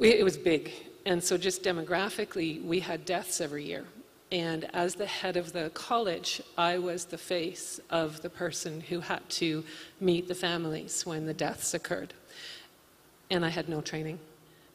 it 0.00 0.24
was 0.24 0.36
big. 0.36 0.72
And 1.06 1.22
so 1.22 1.36
just 1.36 1.62
demographically, 1.62 2.64
we 2.64 2.80
had 2.80 3.04
deaths 3.04 3.40
every 3.40 3.64
year. 3.64 3.84
And 4.30 4.68
as 4.74 4.94
the 4.94 5.06
head 5.06 5.36
of 5.36 5.52
the 5.52 5.70
college, 5.70 6.42
I 6.56 6.78
was 6.78 7.06
the 7.06 7.18
face 7.18 7.80
of 7.88 8.20
the 8.20 8.28
person 8.28 8.80
who 8.80 9.00
had 9.00 9.26
to 9.30 9.64
meet 10.00 10.28
the 10.28 10.34
families 10.34 11.06
when 11.06 11.26
the 11.26 11.34
deaths 11.34 11.72
occurred 11.72 12.12
and 13.30 13.44
I 13.44 13.48
had 13.48 13.68
no 13.68 13.80
training. 13.80 14.18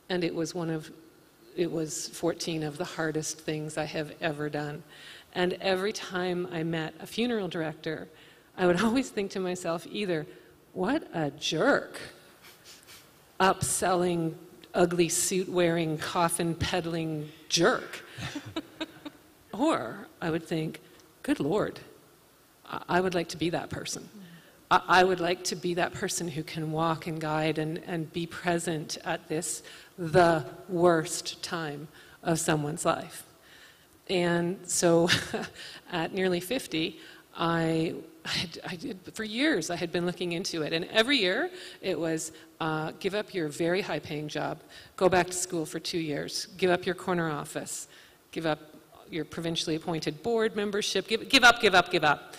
And 0.10 0.24
it 0.24 0.34
was 0.34 0.54
one 0.54 0.70
of, 0.70 0.92
it 1.56 1.72
was 1.72 2.10
14 2.10 2.64
of 2.64 2.78
the 2.78 2.86
hardest 2.86 3.40
things 3.42 3.78
I 3.78 3.86
have 3.86 4.14
ever 4.22 4.50
done. 4.50 4.84
And 5.34 5.54
every 5.54 5.94
time 5.94 6.48
I 6.52 6.64
met 6.64 6.94
a 7.00 7.08
funeral 7.08 7.48
director, 7.48 8.08
I 8.58 8.68
would 8.68 8.82
always 8.84 9.10
think 9.10 9.32
to 9.32 9.40
myself 9.40 9.88
either, 9.90 10.26
what 10.74 11.08
a 11.14 11.32
jerk, 11.32 12.00
upselling, 13.40 14.34
ugly 14.74 15.10
suit 15.10 15.50
wearing, 15.50 15.98
coffin 15.98 16.56
peddling 16.56 17.30
jerk. 17.50 18.04
or 19.54 20.08
I 20.22 20.30
would 20.30 20.44
think, 20.44 20.82
good 21.22 21.40
Lord, 21.40 21.80
I 22.90 23.00
would 23.00 23.14
like 23.14 23.30
to 23.30 23.38
be 23.38 23.50
that 23.52 23.70
person. 23.70 24.10
I 24.72 25.04
would 25.04 25.20
like 25.20 25.44
to 25.46 25.56
be 25.56 25.76
that 25.76 25.94
person 25.94 26.28
who 26.28 26.42
can 26.42 26.72
walk 26.72 27.06
and 27.06 27.22
guide 27.22 27.60
and, 27.60 27.80
and 27.86 28.12
be 28.12 28.26
present 28.26 28.98
at 29.06 29.28
this, 29.28 29.62
the 29.98 30.46
worst 30.68 31.44
time 31.44 31.88
of 32.24 32.40
someone's 32.40 32.84
life. 32.84 33.24
And 34.10 34.60
so 34.64 35.10
at 35.92 36.14
nearly 36.14 36.40
50, 36.40 37.00
I, 37.36 37.96
I, 38.26 38.50
I 38.68 38.76
did, 38.76 39.00
for 39.14 39.24
years, 39.24 39.70
I 39.70 39.76
had 39.76 39.92
been 39.92 40.08
looking 40.08 40.32
into 40.32 40.64
it. 40.64 40.74
And 40.74 40.86
every 40.86 41.18
year, 41.18 41.52
it 41.82 42.00
was 42.00 42.32
uh, 42.60 42.94
give 43.00 43.14
up 43.14 43.34
your 43.34 43.50
very 43.50 43.82
high 43.82 44.00
paying 44.00 44.28
job, 44.28 44.60
go 44.96 45.08
back 45.08 45.28
to 45.28 45.34
school 45.34 45.66
for 45.66 45.80
two 45.80 46.00
years, 46.00 46.48
give 46.58 46.72
up 46.72 46.86
your 46.86 46.96
corner 46.96 47.30
office, 47.30 47.88
give 48.32 48.46
up 48.46 48.60
your 49.10 49.26
provincially 49.26 49.76
appointed 49.76 50.24
board 50.24 50.56
membership, 50.56 51.08
give, 51.08 51.30
give 51.30 51.44
up, 51.44 51.62
give 51.62 51.76
up, 51.76 51.92
give 51.92 52.04
up. 52.04 52.36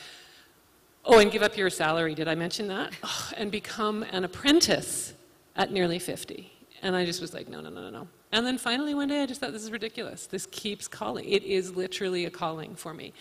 Oh, 1.05 1.19
and 1.19 1.31
give 1.31 1.43
up 1.43 1.57
your 1.57 1.71
salary. 1.71 2.15
Did 2.15 2.29
I 2.29 2.35
mention 2.35 2.69
that? 2.69 2.93
Ugh, 3.03 3.35
and 3.37 3.51
become 3.51 4.05
an 4.11 4.25
apprentice 4.25 5.13
at 5.57 5.71
nearly 5.71 5.99
50. 5.99 6.51
And 6.83 6.97
I 6.97 7.05
just 7.05 7.21
was 7.21 7.35
like, 7.35 7.49
no, 7.49 7.61
no, 7.61 7.71
no, 7.71 7.83
no, 7.83 7.91
no. 7.91 8.09
And 8.33 8.45
then 8.47 8.59
finally 8.59 8.95
one 8.95 9.09
day 9.09 9.23
I 9.23 9.27
just 9.27 9.41
thought, 9.41 9.53
this 9.53 9.63
is 9.63 9.71
ridiculous. 9.71 10.27
This 10.27 10.47
keeps 10.51 10.89
calling. 10.89 11.25
It 11.25 11.45
is 11.45 11.77
literally 11.77 12.25
a 12.25 12.31
calling 12.31 12.75
for 12.75 12.93
me. 12.93 13.13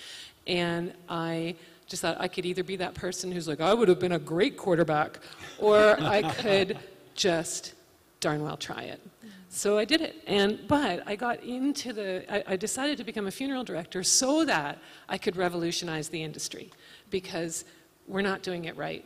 And 0.47 0.93
I 1.07 1.55
just 1.87 2.01
thought 2.01 2.17
I 2.19 2.27
could 2.27 2.45
either 2.45 2.63
be 2.63 2.75
that 2.77 2.93
person 2.93 3.31
who's 3.31 3.47
like, 3.47 3.61
I 3.61 3.73
would 3.73 3.87
have 3.87 3.99
been 3.99 4.13
a 4.13 4.19
great 4.19 4.57
quarterback, 4.57 5.19
or 5.59 5.99
I 6.01 6.21
could 6.37 6.79
just 7.15 7.73
darn 8.19 8.41
well 8.41 8.57
try 8.57 8.83
it. 8.83 8.99
Mm-hmm. 9.05 9.29
So 9.53 9.77
I 9.77 9.85
did 9.85 10.01
it. 10.01 10.15
And, 10.25 10.67
but 10.67 11.03
I 11.05 11.15
got 11.15 11.43
into 11.43 11.93
the, 11.93 12.25
I, 12.27 12.53
I 12.53 12.55
decided 12.55 12.97
to 12.97 13.03
become 13.03 13.27
a 13.27 13.31
funeral 13.31 13.63
director 13.63 14.01
so 14.01 14.43
that 14.45 14.79
I 15.07 15.19
could 15.19 15.35
revolutionize 15.35 16.09
the 16.09 16.23
industry 16.23 16.71
because 17.11 17.63
we're 18.07 18.23
not 18.23 18.41
doing 18.41 18.65
it 18.65 18.75
right. 18.75 19.05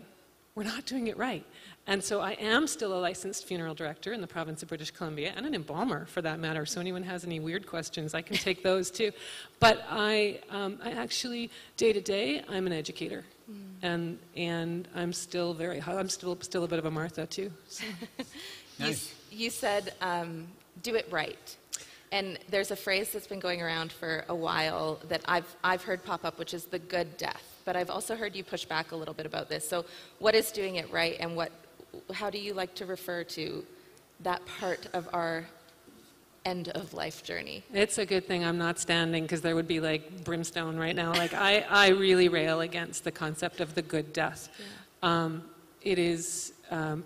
We're 0.56 0.64
not 0.64 0.86
doing 0.86 1.08
it 1.08 1.18
right. 1.18 1.46
And 1.86 2.02
so 2.02 2.22
I 2.22 2.32
am 2.32 2.66
still 2.66 2.98
a 2.98 3.00
licensed 3.00 3.46
funeral 3.46 3.76
director 3.76 4.14
in 4.14 4.22
the 4.22 4.28
province 4.28 4.64
of 4.64 4.70
British 4.70 4.90
Columbia 4.92 5.34
and 5.36 5.46
an 5.46 5.54
embalmer 5.54 6.06
for 6.06 6.22
that 6.22 6.40
matter. 6.40 6.66
So 6.66 6.80
anyone 6.80 7.04
has 7.04 7.26
any 7.26 7.42
weird 7.42 7.68
questions, 7.68 8.14
I 8.14 8.22
can 8.22 8.38
take 8.38 8.64
those 8.64 8.90
too. 8.90 9.12
But 9.60 9.86
I, 9.90 10.40
um, 10.50 10.80
I 10.82 10.92
actually, 10.92 11.52
day 11.76 11.92
to 11.92 12.00
day, 12.00 12.42
I'm 12.48 12.68
an 12.68 12.74
educator. 12.74 13.26
And, 13.82 14.18
and 14.36 14.88
I'm 14.96 15.12
still 15.12 15.54
very, 15.54 15.82
I'm 15.86 16.10
still, 16.10 16.38
still 16.42 16.64
a 16.64 16.68
bit 16.68 16.80
of 16.80 16.86
a 16.86 16.92
Martha 16.92 17.26
too. 17.26 17.52
So. 17.68 17.84
You, 18.80 18.86
Nice. 18.88 19.14
you 19.32 19.50
said, 19.50 19.94
um, 20.02 20.48
do 20.84 20.96
it 20.96 21.08
right. 21.12 21.56
And 22.12 22.40
there's 22.50 22.72
a 22.72 22.76
phrase 22.76 23.12
that's 23.12 23.28
been 23.28 23.40
going 23.40 23.62
around 23.62 23.92
for 23.92 24.24
a 24.30 24.36
while 24.36 25.00
that 25.10 25.22
I've, 25.28 25.56
I've 25.64 25.84
heard 25.84 26.04
pop 26.06 26.24
up, 26.24 26.40
which 26.40 26.54
is 26.54 26.66
the 26.66 26.80
good 26.80 27.18
death. 27.18 27.44
But 27.66 27.76
I've 27.76 27.90
also 27.90 28.16
heard 28.16 28.36
you 28.36 28.44
push 28.44 28.64
back 28.64 28.92
a 28.92 28.96
little 28.96 29.14
bit 29.14 29.26
about 29.26 29.50
this. 29.50 29.68
So, 29.68 29.84
what 30.20 30.34
is 30.36 30.52
doing 30.52 30.78
it 30.78 30.90
right, 30.92 31.18
and 31.20 31.36
what, 31.36 31.52
how 32.14 32.30
do 32.30 32.38
you 32.38 32.54
like 32.54 32.74
to 32.76 32.86
refer 32.86 33.26
to 33.26 33.66
that 34.22 34.46
part 34.46 34.88
of 34.94 35.10
our 35.12 35.46
end 36.46 36.70
of 36.70 36.94
life 36.94 37.24
journey? 37.24 37.62
It's 37.74 37.98
a 37.98 38.06
good 38.06 38.26
thing 38.26 38.46
I'm 38.46 38.58
not 38.58 38.80
standing 38.80 39.24
because 39.24 39.42
there 39.42 39.54
would 39.56 39.68
be 39.68 39.82
like 39.82 40.24
brimstone 40.24 40.78
right 40.78 40.96
now. 40.96 41.12
Like, 41.12 41.34
I, 41.34 41.66
I 41.70 41.90
really 41.90 42.30
rail 42.30 42.62
against 42.62 43.04
the 43.04 43.12
concept 43.12 43.60
of 43.60 43.76
the 43.76 43.82
good 43.82 44.14
death. 44.14 44.48
Um, 45.04 45.44
it 45.82 46.00
is, 46.00 46.54
um, 46.72 47.04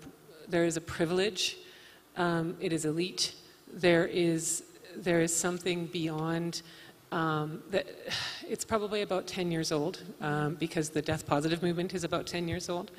there 0.52 0.64
is 0.64 0.76
a 0.76 0.80
privilege, 0.80 1.56
um, 2.16 2.56
it 2.60 2.72
is 2.72 2.84
elite, 2.84 3.34
there 3.72 4.06
is, 4.06 4.62
there 4.96 5.20
is 5.20 5.34
something 5.34 5.86
beyond. 5.86 6.62
Um, 7.10 7.62
that 7.70 7.86
it's 8.48 8.64
probably 8.64 9.02
about 9.02 9.26
10 9.26 9.50
years 9.50 9.72
old 9.72 10.02
um, 10.20 10.54
because 10.54 10.90
the 10.90 11.02
death 11.02 11.26
positive 11.26 11.62
movement 11.62 11.92
is 11.94 12.04
about 12.04 12.26
10 12.26 12.46
years 12.46 12.68
old. 12.68 12.90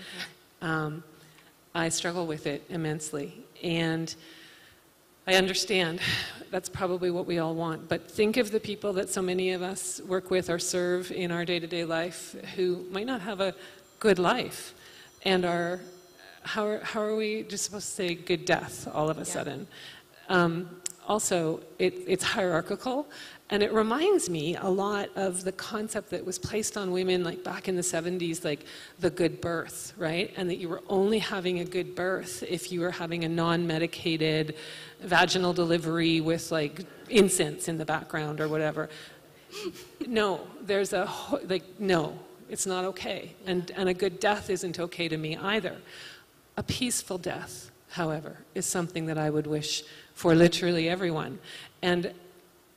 Um, 0.62 1.04
I 1.76 1.90
struggle 1.90 2.28
with 2.28 2.46
it 2.46 2.64
immensely. 2.70 3.34
And 3.64 4.14
I 5.26 5.36
understand 5.36 6.00
that's 6.52 6.70
probably 6.70 7.10
what 7.12 7.26
we 7.26 7.40
all 7.40 7.56
want, 7.56 7.90
but 7.90 8.12
think 8.12 8.38
of 8.38 8.52
the 8.52 8.60
people 8.60 8.94
that 8.94 9.10
so 9.10 9.22
many 9.22 9.52
of 9.52 9.62
us 9.62 10.02
work 10.08 10.30
with 10.30 10.50
or 10.50 10.60
serve 10.60 11.12
in 11.12 11.32
our 11.32 11.46
day 11.46 11.60
to 11.60 11.68
day 11.68 11.86
life 11.86 12.36
who 12.56 12.86
might 12.92 13.08
not 13.08 13.22
have 13.22 13.40
a 13.40 13.56
good 14.00 14.20
life 14.20 14.74
and 15.24 15.46
are, 15.46 15.80
how 16.44 16.66
are, 16.66 16.80
how 16.80 17.02
are 17.02 17.16
we 17.16 17.44
just 17.44 17.64
supposed 17.64 17.88
to 17.88 17.94
say 17.94 18.16
good 18.16 18.46
death 18.46 18.88
all 18.94 19.10
of 19.10 19.18
a 19.18 19.26
sudden? 19.26 19.68
Um, 20.30 20.70
also, 21.08 21.62
it, 21.80 21.96
it's 22.08 22.24
hierarchical, 22.24 23.08
and 23.50 23.62
it 23.62 23.74
reminds 23.74 24.30
me 24.30 24.56
a 24.56 24.70
lot 24.70 25.10
of 25.16 25.44
the 25.44 25.52
concept 25.52 26.10
that 26.12 26.26
was 26.26 26.40
placed 26.40 26.78
on 26.78 26.92
women 26.92 27.24
like 27.24 27.44
back 27.44 27.68
in 27.68 27.76
the 27.76 27.82
70s, 27.82 28.46
like 28.46 28.66
the 29.00 29.10
good 29.10 29.42
birth, 29.42 29.94
right? 29.98 30.34
And 30.38 30.50
that 30.50 30.58
you 30.58 30.70
were 30.70 30.82
only 30.88 31.20
having 31.20 31.60
a 31.60 31.66
good 31.66 31.94
birth 31.94 32.44
if 32.48 32.72
you 32.72 32.80
were 32.80 32.92
having 32.92 33.26
a 33.26 33.30
non 33.30 33.68
medicated 33.68 34.56
vaginal 35.02 35.54
delivery 35.54 36.22
with 36.22 36.52
like 36.52 36.86
incense 37.10 37.68
in 37.68 37.78
the 37.78 37.86
background 37.86 38.40
or 38.40 38.48
whatever. 38.48 38.90
No, 40.08 40.48
there's 40.62 40.94
a, 40.94 41.12
like, 41.48 41.80
no, 41.80 42.18
it's 42.50 42.66
not 42.66 42.86
okay. 42.86 43.36
And, 43.46 43.72
and 43.72 43.90
a 43.90 43.94
good 43.94 44.20
death 44.20 44.50
isn't 44.50 44.80
okay 44.80 45.08
to 45.08 45.18
me 45.18 45.38
either. 45.38 45.76
A 46.58 46.64
peaceful 46.64 47.18
death 47.18 47.72
however, 47.94 48.38
is 48.56 48.66
something 48.66 49.06
that 49.06 49.18
I 49.18 49.30
would 49.30 49.48
wish 49.48 49.84
for 50.16 50.34
literally 50.34 50.90
everyone. 50.90 51.40
And 51.82 52.12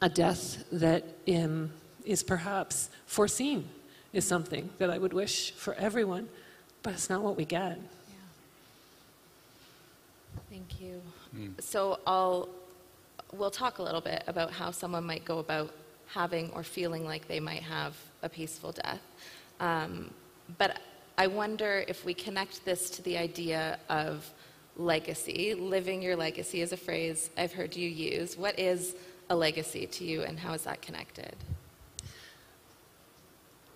a 0.03 0.09
death 0.09 0.65
that 0.73 1.05
um, 1.29 1.73
is 2.05 2.23
perhaps 2.23 2.91
foreseen 3.07 3.69
is 4.13 4.27
something 4.27 4.69
that 4.79 4.91
I 4.91 4.99
would 4.99 5.13
wish 5.13 5.53
for 5.53 5.75
everyone, 5.75 6.29
but 6.83 6.93
it's 6.93 7.09
not 7.09 7.23
what 7.23 7.37
we 7.37 7.45
get. 7.45 7.79
Thank 10.51 10.81
you. 10.81 11.03
So 11.61 11.99
I'll 12.07 12.49
we'll 13.33 13.51
talk 13.51 13.79
a 13.79 13.83
little 13.83 14.01
bit 14.01 14.23
about 14.27 14.53
how 14.53 14.71
someone 14.71 15.05
might 15.05 15.25
go 15.25 15.39
about 15.39 15.75
having 16.09 16.51
or 16.53 16.63
feeling 16.63 17.05
like 17.05 17.27
they 17.27 17.41
might 17.41 17.63
have 17.63 17.95
a 18.23 18.29
peaceful 18.29 18.73
death. 18.73 19.01
Um, 19.61 20.11
but 20.59 20.79
I 21.19 21.27
wonder 21.29 21.83
if 21.89 22.05
we 22.05 22.13
connect 22.13 22.65
this 22.67 22.91
to 22.91 23.03
the 23.03 23.17
idea 23.17 23.79
of 23.89 24.31
legacy. 24.77 25.55
Living 25.55 26.03
your 26.03 26.15
legacy 26.15 26.61
is 26.61 26.73
a 26.73 26.77
phrase 26.77 27.31
I've 27.39 27.53
heard 27.53 27.75
you 27.75 27.89
use. 27.89 28.37
What 28.37 28.59
is 28.59 28.95
a 29.31 29.37
legacy 29.37 29.87
to 29.87 30.05
you, 30.05 30.23
and 30.23 30.39
how 30.39 30.53
is 30.53 30.65
that 30.65 30.83
connected? 30.83 31.35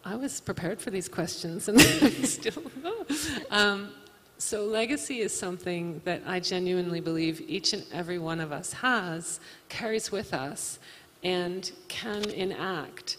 I 0.04 0.16
was 0.16 0.40
prepared 0.40 0.82
for 0.82 0.90
these 0.90 1.09
questions, 1.09 1.68
and 1.68 1.80
still. 2.26 2.62
um, 3.50 3.92
so, 4.37 4.64
legacy 4.64 5.20
is 5.20 5.37
something 5.37 6.02
that 6.04 6.23
I 6.26 6.40
genuinely 6.40 7.00
believe 7.00 7.40
each 7.49 7.73
and 7.73 7.85
every 7.90 8.18
one 8.18 8.40
of 8.40 8.52
us 8.52 8.75
has, 8.75 9.40
carries 9.70 10.12
with 10.12 10.35
us, 10.35 10.78
and 11.23 11.70
can 11.88 12.28
enact 12.30 13.16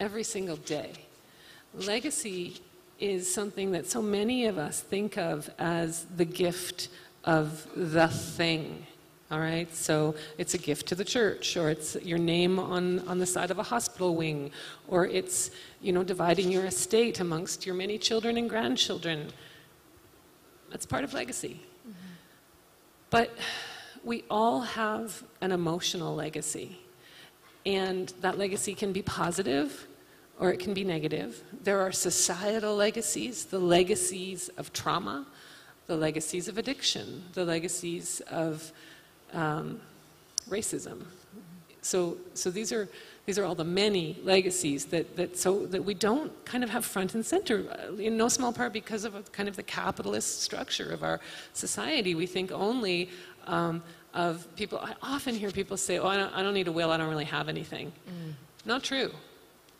every 0.00 0.22
single 0.22 0.56
day. 0.56 0.92
Legacy 1.74 2.60
is 3.02 3.32
something 3.32 3.72
that 3.72 3.84
so 3.90 4.00
many 4.00 4.46
of 4.46 4.58
us 4.58 4.80
think 4.80 5.18
of 5.18 5.50
as 5.58 6.04
the 6.16 6.24
gift 6.24 6.88
of 7.24 7.66
the 7.74 8.06
thing. 8.06 8.86
All 9.28 9.40
right, 9.40 9.74
so 9.74 10.14
it's 10.38 10.54
a 10.54 10.58
gift 10.58 10.86
to 10.88 10.94
the 10.94 11.04
church, 11.04 11.56
or 11.56 11.68
it's 11.68 11.96
your 11.96 12.18
name 12.18 12.58
on, 12.60 13.00
on 13.08 13.18
the 13.18 13.26
side 13.26 13.50
of 13.50 13.58
a 13.58 13.62
hospital 13.62 14.14
wing, 14.14 14.50
or 14.86 15.06
it's 15.06 15.50
you 15.80 15.92
know 15.92 16.04
dividing 16.04 16.52
your 16.52 16.64
estate 16.64 17.18
amongst 17.18 17.66
your 17.66 17.74
many 17.74 17.98
children 17.98 18.36
and 18.36 18.48
grandchildren. 18.48 19.28
That's 20.70 20.86
part 20.86 21.02
of 21.02 21.12
legacy. 21.12 21.60
Mm-hmm. 21.88 21.92
But 23.10 23.36
we 24.04 24.22
all 24.30 24.60
have 24.60 25.24
an 25.40 25.50
emotional 25.50 26.14
legacy, 26.14 26.78
and 27.64 28.12
that 28.20 28.38
legacy 28.38 28.74
can 28.74 28.92
be 28.92 29.02
positive 29.02 29.88
or 30.42 30.52
it 30.52 30.58
can 30.58 30.74
be 30.74 30.82
negative. 30.82 31.40
There 31.62 31.80
are 31.80 31.92
societal 31.92 32.74
legacies, 32.74 33.44
the 33.44 33.60
legacies 33.60 34.48
of 34.58 34.72
trauma, 34.72 35.24
the 35.86 35.96
legacies 35.96 36.48
of 36.48 36.58
addiction, 36.58 37.22
the 37.34 37.44
legacies 37.44 38.20
of 38.28 38.72
um, 39.32 39.80
racism. 40.48 41.04
So, 41.80 42.16
so 42.34 42.50
these 42.50 42.72
are 42.72 42.88
these 43.24 43.38
are 43.38 43.44
all 43.44 43.54
the 43.54 43.64
many 43.64 44.18
legacies 44.24 44.86
that, 44.86 45.16
that 45.16 45.38
so 45.38 45.64
that 45.66 45.84
we 45.84 45.94
don't 45.94 46.32
kind 46.44 46.64
of 46.64 46.70
have 46.70 46.84
front 46.84 47.14
and 47.14 47.24
center 47.24 47.64
uh, 47.70 47.94
in 47.94 48.16
no 48.16 48.28
small 48.28 48.52
part 48.52 48.72
because 48.72 49.04
of 49.04 49.14
a, 49.14 49.22
kind 49.22 49.48
of 49.48 49.54
the 49.54 49.62
capitalist 49.62 50.42
structure 50.42 50.90
of 50.90 51.04
our 51.04 51.20
society. 51.52 52.16
We 52.16 52.26
think 52.26 52.50
only 52.50 53.10
um, 53.46 53.80
of 54.12 54.48
people. 54.56 54.78
I 54.80 54.94
often 55.02 55.36
hear 55.36 55.52
people 55.52 55.76
say, 55.76 55.98
"Oh, 55.98 56.08
I 56.08 56.16
don't, 56.16 56.34
I 56.34 56.42
don't, 56.42 56.54
need 56.54 56.66
a 56.66 56.72
will. 56.72 56.90
I 56.90 56.96
don't 56.96 57.10
really 57.10 57.30
have 57.38 57.48
anything." 57.48 57.92
Mm. 58.08 58.32
Not 58.64 58.82
true. 58.82 59.12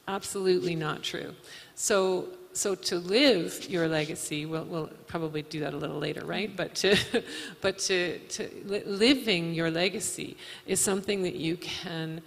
Absolutely 0.09 0.75
not 0.75 1.03
true. 1.03 1.35
So 1.75 2.29
so 2.55 2.75
to 2.75 2.99
live 2.99 3.69
your 3.69 3.89
legacy, 3.89 4.45
we'll, 4.45 4.65
we'll, 4.65 4.91
probably 5.07 5.43
do 5.43 5.61
that 5.61 5.75
a 5.75 5.77
little 5.77 5.99
later, 5.99 6.25
right? 6.25 6.55
But 6.55 6.75
to, 6.77 6.97
but 7.61 7.79
to, 7.81 8.19
to 8.19 8.49
li- 8.65 8.85
living 8.85 9.55
your 9.55 9.71
legacy 9.71 10.37
is 10.67 10.81
something 10.81 11.23
that 11.23 11.35
you 11.35 11.57
can 11.57 12.23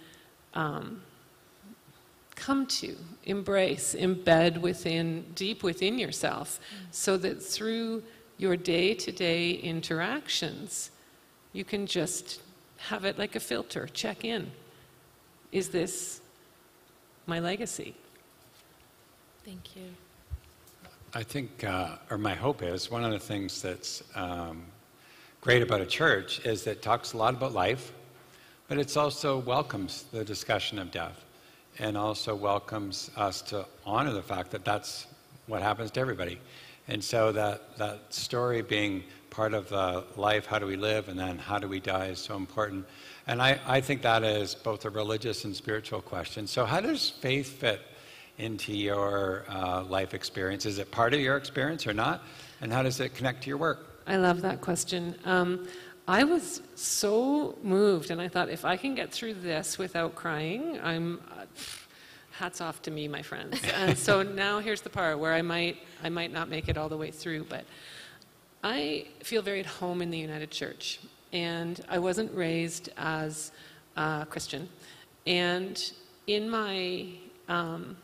um, 0.54 1.00
come 2.34 2.66
to, 2.66 2.96
embrace, 3.24 3.94
embed 3.98 4.60
within, 4.60 5.24
deep 5.34 5.62
within 5.62 5.98
yourself, 5.98 6.60
so 6.90 7.16
that 7.18 7.42
through 7.42 8.02
your 8.38 8.56
day-to-day 8.56 9.50
interactions, 9.52 10.90
you 11.52 11.64
can 11.64 11.86
just 11.86 12.40
have 12.76 13.04
it 13.04 13.18
like 13.18 13.34
a 13.34 13.40
filter, 13.40 13.88
check 13.92 14.24
in. 14.24 14.50
Is 15.50 15.70
this 15.70 16.20
my 17.26 17.40
legacy? 17.40 17.94
Thank 19.44 19.76
you. 19.76 19.82
I 21.14 21.22
think, 21.22 21.64
uh, 21.64 21.96
or 22.10 22.18
my 22.18 22.34
hope 22.34 22.62
is, 22.62 22.90
one 22.90 23.04
of 23.04 23.10
the 23.10 23.18
things 23.18 23.62
that's 23.62 24.02
um, 24.14 24.64
great 25.40 25.62
about 25.62 25.80
a 25.80 25.86
church 25.86 26.44
is 26.44 26.64
that 26.64 26.72
it 26.72 26.82
talks 26.82 27.12
a 27.12 27.16
lot 27.16 27.34
about 27.34 27.52
life, 27.52 27.92
but 28.68 28.78
it 28.78 28.96
also 28.96 29.38
welcomes 29.38 30.04
the 30.12 30.24
discussion 30.24 30.78
of 30.78 30.90
death 30.90 31.24
and 31.78 31.96
also 31.96 32.34
welcomes 32.34 33.10
us 33.16 33.42
to 33.42 33.66
honor 33.84 34.12
the 34.12 34.22
fact 34.22 34.50
that 34.50 34.64
that's 34.64 35.06
what 35.46 35.62
happens 35.62 35.90
to 35.92 36.00
everybody. 36.00 36.38
And 36.88 37.02
so 37.02 37.32
that, 37.32 37.76
that 37.78 38.12
story 38.12 38.62
being 38.62 39.04
part 39.30 39.54
of 39.54 39.72
uh, 39.72 40.02
life, 40.16 40.46
how 40.46 40.58
do 40.58 40.66
we 40.66 40.76
live, 40.76 41.08
and 41.08 41.18
then 41.18 41.38
how 41.38 41.58
do 41.58 41.68
we 41.68 41.80
die 41.80 42.06
is 42.06 42.18
so 42.18 42.36
important. 42.36 42.86
And 43.26 43.42
I, 43.42 43.58
I 43.66 43.80
think 43.80 44.02
that 44.02 44.22
is 44.22 44.54
both 44.54 44.84
a 44.84 44.90
religious 44.90 45.44
and 45.44 45.54
spiritual 45.54 46.00
question. 46.00 46.46
So, 46.46 46.64
how 46.64 46.80
does 46.80 47.10
faith 47.10 47.60
fit 47.60 47.80
into 48.38 48.72
your 48.72 49.44
uh, 49.48 49.82
life 49.84 50.14
experience? 50.14 50.66
Is 50.66 50.78
it 50.78 50.90
part 50.90 51.14
of 51.14 51.20
your 51.20 51.36
experience 51.36 51.86
or 51.86 51.92
not? 51.92 52.22
And 52.60 52.72
how 52.72 52.82
does 52.82 53.00
it 53.00 53.14
connect 53.14 53.42
to 53.42 53.48
your 53.48 53.58
work? 53.58 54.02
I 54.06 54.16
love 54.16 54.42
that 54.42 54.60
question. 54.60 55.16
Um, 55.24 55.66
I 56.06 56.22
was 56.22 56.62
so 56.76 57.58
moved, 57.62 58.10
and 58.12 58.20
I 58.20 58.28
thought, 58.28 58.48
if 58.48 58.64
I 58.64 58.76
can 58.76 58.94
get 58.94 59.10
through 59.10 59.34
this 59.34 59.78
without 59.78 60.14
crying, 60.14 60.78
I'm. 60.82 61.20
Uh, 61.36 61.46
hats 62.38 62.60
off 62.60 62.82
to 62.82 62.90
me, 62.90 63.08
my 63.08 63.22
friends. 63.22 63.60
And 63.74 63.96
so 63.96 64.22
now 64.22 64.58
here's 64.60 64.82
the 64.82 64.90
part 64.90 65.18
where 65.18 65.32
I 65.32 65.42
might, 65.42 65.78
I 66.02 66.08
might 66.08 66.32
not 66.32 66.48
make 66.48 66.68
it 66.68 66.76
all 66.76 66.88
the 66.88 66.96
way 66.96 67.10
through, 67.10 67.44
but 67.44 67.64
I 68.62 69.06
feel 69.22 69.42
very 69.42 69.60
at 69.60 69.66
home 69.66 70.02
in 70.02 70.10
the 70.10 70.18
United 70.18 70.50
Church. 70.50 71.00
And 71.36 71.78
I 71.86 71.98
wasn't 71.98 72.34
raised 72.34 72.88
as 72.96 73.52
a 73.94 74.26
Christian. 74.30 74.70
And 75.26 75.92
in 76.26 76.48
my 76.48 77.08
um, 77.46 77.98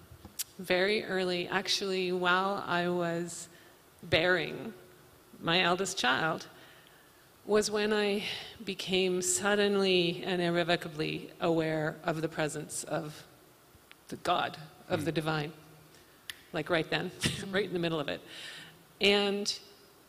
very 0.59 1.03
early, 1.03 1.49
actually, 1.49 2.13
while 2.13 2.63
I 2.67 2.91
was 2.91 3.49
bearing 4.03 4.75
my 5.41 5.63
eldest 5.63 5.97
child, 5.97 6.47
was 7.47 7.71
when 7.71 7.91
I 7.91 8.25
became 8.67 9.23
suddenly 9.23 10.23
and 10.27 10.43
irrevocably 10.43 11.31
aware 11.41 11.97
of 12.05 12.21
the 12.21 12.29
presence 12.29 12.85
of 12.85 13.25
the 14.09 14.17
God, 14.17 14.59
of 14.91 15.01
mm. 15.01 15.05
the 15.07 15.13
divine. 15.13 15.55
Like 16.53 16.69
right 16.69 16.89
then, 16.91 17.11
right 17.51 17.65
in 17.65 17.73
the 17.73 17.79
middle 17.79 17.99
of 17.99 18.09
it. 18.09 18.21
And 19.01 19.59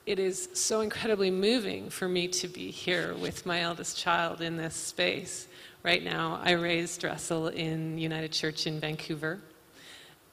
it 0.05 0.19
is 0.19 0.49
so 0.53 0.81
incredibly 0.81 1.31
moving 1.31 1.89
for 1.89 2.09
me 2.09 2.27
to 2.27 2.47
be 2.47 2.71
here 2.71 3.13
with 3.15 3.45
my 3.45 3.61
eldest 3.61 3.97
child 3.97 4.41
in 4.41 4.57
this 4.57 4.75
space. 4.75 5.47
Right 5.81 6.03
now, 6.03 6.41
I 6.43 6.51
raised 6.51 7.03
Russell 7.03 7.47
in 7.47 7.97
United 7.97 8.31
Church 8.31 8.67
in 8.67 8.79
Vancouver. 8.79 9.39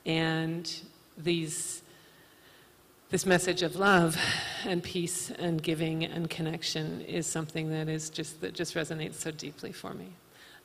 And 0.04 0.72
these, 1.16 1.82
this 3.10 3.24
message 3.24 3.62
of 3.62 3.76
love 3.76 4.16
and 4.64 4.82
peace 4.82 5.30
and 5.30 5.62
giving 5.62 6.04
and 6.04 6.28
connection 6.28 7.00
is 7.02 7.26
something 7.26 7.70
that 7.70 7.88
is 7.88 8.10
just 8.10 8.40
that 8.40 8.54
just 8.54 8.74
resonates 8.74 9.14
so 9.14 9.30
deeply 9.30 9.72
for 9.72 9.94
me. 9.94 10.08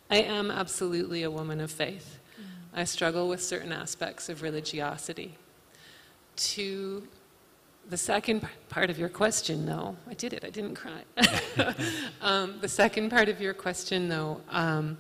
I 0.10 0.18
am 0.18 0.50
absolutely 0.50 1.24
a 1.24 1.32
woman 1.32 1.60
of 1.60 1.70
faith. 1.70 2.20
Mm-hmm. 2.34 2.80
I 2.80 2.84
struggle 2.86 3.28
with 3.28 3.44
certain 3.44 3.72
aspects 3.72 4.30
of 4.30 4.42
religiosity. 4.42 5.38
To 6.38 7.08
the 7.90 7.98
second 7.98 8.48
part 8.70 8.90
of 8.90 8.98
your 8.98 9.10
question, 9.10 9.66
though, 9.66 9.96
I 10.10 10.14
did 10.14 10.34
it, 10.34 10.44
I 10.44 10.50
didn't 10.50 10.76
cry. 10.76 11.04
um, 12.22 12.56
the 12.62 12.68
second 12.68 13.10
part 13.10 13.30
of 13.30 13.40
your 13.40 13.54
question, 13.54 14.10
though, 14.10 14.42
um, 14.50 14.98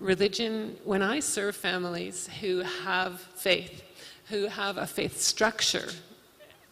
religion, 0.00 0.76
when 0.84 1.02
I 1.02 1.20
serve 1.20 1.54
families 1.54 2.28
who 2.40 2.60
have 2.60 3.20
faith, 3.20 3.82
who 4.28 4.46
have 4.46 4.78
a 4.78 4.86
faith 4.86 5.20
structure 5.20 5.88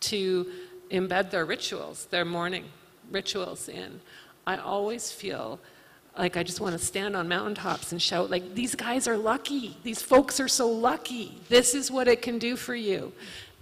to 0.00 0.46
embed 0.90 1.30
their 1.30 1.44
rituals, 1.44 2.06
their 2.06 2.24
morning 2.24 2.64
rituals 3.10 3.68
in, 3.68 4.00
I 4.46 4.56
always 4.56 5.12
feel 5.12 5.60
like 6.18 6.36
I 6.36 6.42
just 6.42 6.60
want 6.60 6.72
to 6.78 6.84
stand 6.84 7.16
on 7.16 7.28
mountaintops 7.28 7.92
and 7.92 8.02
shout, 8.02 8.30
like, 8.30 8.54
these 8.54 8.74
guys 8.74 9.06
are 9.06 9.16
lucky. 9.16 9.76
These 9.84 10.02
folks 10.02 10.40
are 10.40 10.48
so 10.48 10.68
lucky. 10.68 11.40
This 11.48 11.74
is 11.74 11.90
what 11.90 12.08
it 12.08 12.20
can 12.20 12.38
do 12.38 12.56
for 12.56 12.74
you. 12.74 13.12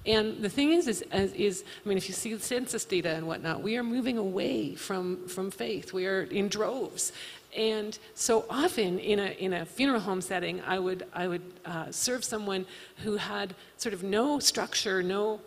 And 0.08 0.42
the 0.42 0.48
thing 0.48 0.72
is, 0.72 0.88
is, 0.88 1.02
is, 1.12 1.64
I 1.84 1.88
mean, 1.88 1.98
if 1.98 2.08
you 2.08 2.14
see 2.14 2.32
the 2.32 2.40
census 2.40 2.86
data 2.86 3.10
and 3.10 3.26
whatnot, 3.26 3.62
we 3.62 3.76
are 3.76 3.84
moving 3.84 4.16
away 4.16 4.74
from, 4.74 5.28
from 5.28 5.50
faith. 5.50 5.92
We 5.92 6.06
are 6.06 6.22
in 6.22 6.48
droves. 6.48 7.12
And 7.54 7.98
so 8.14 8.46
often 8.48 8.98
in 8.98 9.18
a, 9.18 9.30
in 9.32 9.52
a 9.52 9.66
funeral 9.66 10.00
home 10.00 10.22
setting, 10.22 10.62
I 10.62 10.78
would, 10.78 11.06
I 11.12 11.28
would 11.28 11.42
uh, 11.66 11.92
serve 11.92 12.24
someone 12.24 12.64
who 13.04 13.18
had 13.18 13.54
sort 13.76 13.92
of 13.92 14.02
no 14.02 14.38
structure, 14.38 15.02
no 15.02 15.40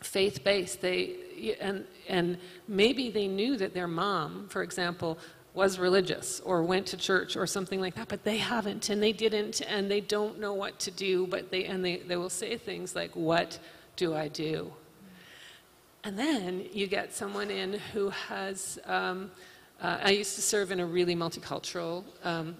faith-based. 0.00 0.80
They 0.80 1.14
and 1.60 1.84
and 2.08 2.38
maybe 2.68 3.10
they 3.10 3.26
knew 3.26 3.56
that 3.56 3.74
their 3.74 3.88
mom, 3.88 4.46
for 4.48 4.62
example, 4.62 5.18
was 5.54 5.78
religious 5.78 6.40
or 6.40 6.62
went 6.62 6.86
to 6.88 6.96
church 6.96 7.36
or 7.36 7.46
something 7.46 7.80
like 7.80 7.94
that, 7.94 8.08
but 8.08 8.24
they 8.24 8.36
haven't 8.36 8.90
and 8.90 9.02
they 9.02 9.12
didn't 9.12 9.60
and 9.62 9.90
they 9.90 10.00
don't 10.00 10.38
know 10.38 10.52
what 10.52 10.78
to 10.80 10.90
do, 10.90 11.26
but 11.26 11.50
they 11.50 11.64
and 11.64 11.84
they, 11.84 11.96
they 11.98 12.16
will 12.16 12.30
say 12.30 12.56
things 12.56 12.94
like, 12.94 13.14
What 13.14 13.58
do 13.96 14.14
I 14.14 14.28
do? 14.28 14.72
And 16.02 16.18
then 16.18 16.66
you 16.72 16.86
get 16.86 17.14
someone 17.14 17.50
in 17.50 17.74
who 17.92 18.10
has 18.10 18.78
um, 18.84 19.30
uh, 19.80 19.98
I 20.02 20.10
used 20.10 20.34
to 20.36 20.42
serve 20.42 20.70
in 20.70 20.80
a 20.80 20.86
really 20.86 21.16
multicultural 21.16 22.04
um, 22.22 22.56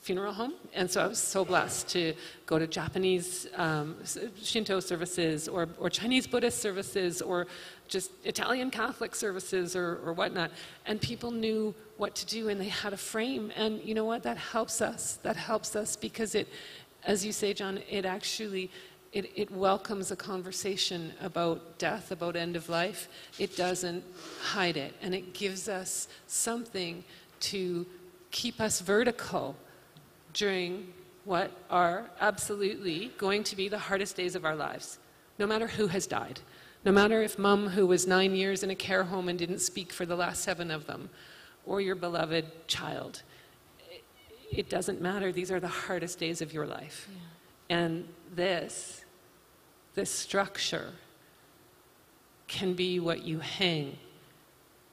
funeral 0.00 0.32
home, 0.32 0.52
and 0.74 0.90
so 0.90 1.02
I 1.02 1.06
was 1.06 1.18
so 1.18 1.44
blessed 1.44 1.88
to 1.90 2.14
go 2.46 2.58
to 2.58 2.66
Japanese 2.66 3.48
um, 3.56 3.96
Shinto 4.40 4.78
services 4.80 5.48
or, 5.48 5.68
or 5.78 5.90
Chinese 5.90 6.26
Buddhist 6.26 6.60
services 6.60 7.22
or 7.22 7.46
just 7.88 8.10
Italian 8.24 8.70
Catholic 8.70 9.14
services 9.14 9.74
or, 9.74 10.00
or 10.04 10.12
whatnot. 10.12 10.50
And 10.86 11.00
people 11.00 11.30
knew 11.30 11.74
what 11.96 12.14
to 12.16 12.26
do 12.26 12.48
and 12.48 12.60
they 12.60 12.68
had 12.68 12.92
a 12.92 12.96
frame. 12.98 13.50
And 13.56 13.82
you 13.82 13.94
know 13.94 14.04
what? 14.04 14.22
That 14.22 14.36
helps 14.36 14.80
us. 14.80 15.18
That 15.22 15.36
helps 15.36 15.74
us 15.74 15.96
because 15.96 16.34
it, 16.34 16.48
as 17.04 17.24
you 17.24 17.32
say, 17.32 17.54
John, 17.54 17.80
it 17.90 18.04
actually 18.04 18.70
it, 19.12 19.30
it, 19.34 19.50
welcomes 19.50 20.10
a 20.10 20.16
conversation 20.16 21.12
about 21.22 21.78
death, 21.78 22.10
about 22.10 22.36
end 22.36 22.56
of 22.56 22.68
life. 22.68 23.08
It 23.38 23.56
doesn't 23.56 24.04
hide 24.42 24.76
it, 24.76 24.94
and 25.00 25.14
it 25.14 25.32
gives 25.32 25.68
us 25.68 26.08
something 26.26 27.04
to 27.40 27.86
keep 28.30 28.60
us 28.60 28.80
vertical 28.80 29.56
during 30.34 30.92
what 31.24 31.50
are 31.70 32.10
absolutely 32.20 33.12
going 33.18 33.44
to 33.44 33.56
be 33.56 33.68
the 33.68 33.78
hardest 33.78 34.16
days 34.16 34.34
of 34.34 34.44
our 34.44 34.56
lives, 34.56 34.98
no 35.38 35.46
matter 35.46 35.66
who 35.66 35.86
has 35.86 36.06
died. 36.06 36.40
No 36.84 36.92
matter 36.92 37.22
if 37.22 37.38
mum, 37.38 37.68
who 37.68 37.86
was 37.86 38.06
nine 38.06 38.34
years 38.34 38.62
in 38.62 38.70
a 38.70 38.74
care 38.74 39.04
home 39.04 39.28
and 39.28 39.38
didn't 39.38 39.58
speak 39.58 39.92
for 39.92 40.06
the 40.06 40.16
last 40.16 40.42
seven 40.42 40.70
of 40.70 40.86
them, 40.86 41.10
or 41.66 41.80
your 41.80 41.96
beloved 41.96 42.68
child, 42.68 43.22
it 44.50 44.70
doesn't 44.70 45.00
matter. 45.00 45.32
These 45.32 45.50
are 45.50 45.60
the 45.60 45.68
hardest 45.68 46.18
days 46.18 46.40
of 46.40 46.52
your 46.52 46.66
life. 46.66 47.08
Yeah. 47.12 47.37
And 47.70 48.08
this, 48.34 49.04
this 49.94 50.10
structure, 50.10 50.92
can 52.48 52.72
be 52.72 52.98
what 52.98 53.24
you 53.24 53.38
hang 53.38 53.96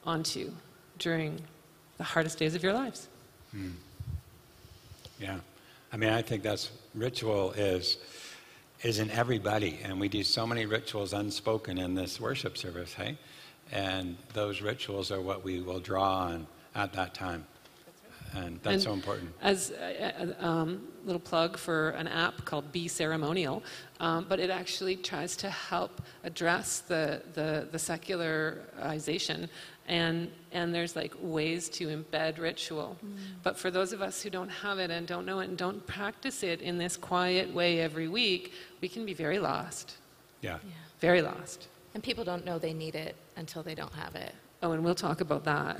onto 0.04 0.52
during 0.98 1.40
the 1.96 2.04
hardest 2.04 2.38
days 2.38 2.54
of 2.54 2.62
your 2.62 2.74
lives. 2.74 3.08
Hmm. 3.50 3.70
Yeah. 5.18 5.38
I 5.92 5.96
mean, 5.96 6.10
I 6.10 6.22
think 6.22 6.42
that's 6.42 6.70
ritual 6.94 7.52
is 7.52 7.96
is 8.82 8.98
in 8.98 9.10
everybody, 9.10 9.80
and 9.82 9.98
we 9.98 10.06
do 10.06 10.22
so 10.22 10.46
many 10.46 10.66
rituals 10.66 11.14
unspoken 11.14 11.78
in 11.78 11.94
this 11.94 12.20
worship 12.20 12.58
service, 12.58 12.92
hey? 12.92 13.16
And 13.72 14.16
those 14.34 14.60
rituals 14.60 15.10
are 15.10 15.20
what 15.20 15.42
we 15.42 15.60
will 15.60 15.80
draw 15.80 16.26
on 16.26 16.46
at 16.74 16.92
that 16.92 17.14
time. 17.14 17.46
And 18.36 18.60
that's 18.62 18.74
and 18.74 18.82
so 18.82 18.92
important. 18.92 19.32
As 19.40 19.70
a, 19.70 20.34
a 20.40 20.46
um, 20.46 20.86
little 21.04 21.20
plug 21.20 21.56
for 21.56 21.90
an 21.90 22.06
app 22.08 22.44
called 22.44 22.70
Be 22.72 22.88
Ceremonial, 22.88 23.62
um, 24.00 24.26
but 24.28 24.40
it 24.40 24.50
actually 24.50 24.96
tries 24.96 25.36
to 25.36 25.50
help 25.50 26.02
address 26.24 26.80
the, 26.80 27.22
the, 27.34 27.68
the 27.70 27.78
secularization 27.78 29.48
and 29.88 30.30
and 30.52 30.74
there's 30.74 30.96
like 30.96 31.14
ways 31.20 31.68
to 31.68 31.86
embed 31.86 32.38
ritual 32.38 32.96
mm. 33.04 33.16
but 33.42 33.56
for 33.56 33.70
those 33.70 33.92
of 33.92 34.02
us 34.02 34.22
who 34.22 34.30
don't 34.30 34.48
have 34.48 34.78
it 34.78 34.90
and 34.90 35.06
don't 35.06 35.24
know 35.24 35.40
it 35.40 35.48
and 35.48 35.56
don't 35.56 35.86
practice 35.86 36.42
it 36.42 36.60
in 36.60 36.78
this 36.78 36.96
quiet 36.96 37.52
way 37.52 37.80
every 37.80 38.08
week 38.08 38.52
we 38.80 38.88
can 38.88 39.06
be 39.06 39.14
very 39.14 39.38
lost 39.38 39.96
yeah, 40.40 40.58
yeah. 40.64 40.72
very 41.00 41.22
lost 41.22 41.68
and 41.94 42.02
people 42.02 42.24
don't 42.24 42.44
know 42.44 42.58
they 42.58 42.72
need 42.72 42.94
it 42.94 43.14
until 43.36 43.62
they 43.62 43.74
don't 43.74 43.94
have 43.94 44.14
it 44.16 44.34
oh 44.62 44.72
and 44.72 44.84
we'll 44.84 44.94
talk 44.94 45.20
about 45.20 45.44
that 45.44 45.78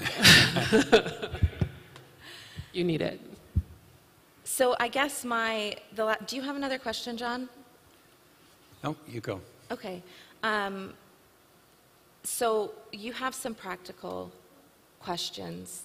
you 2.77 2.85
need 2.85 3.03
it 3.03 3.21
so 4.45 4.77
i 4.79 4.89
guess 4.89 5.25
my 5.25 5.75
the 5.95 6.05
la- 6.05 6.23
do 6.27 6.37
you 6.37 6.43
have 6.43 6.57
another 6.57 6.79
question 6.79 7.17
john 7.17 7.49
no 8.85 8.95
you 9.09 9.21
go 9.21 9.41
okay 9.71 10.03
um, 10.43 10.93
so 12.23 12.73
you 12.93 13.13
have 13.13 13.35
some 13.35 13.55
practical 13.55 14.31
questions, 15.01 15.85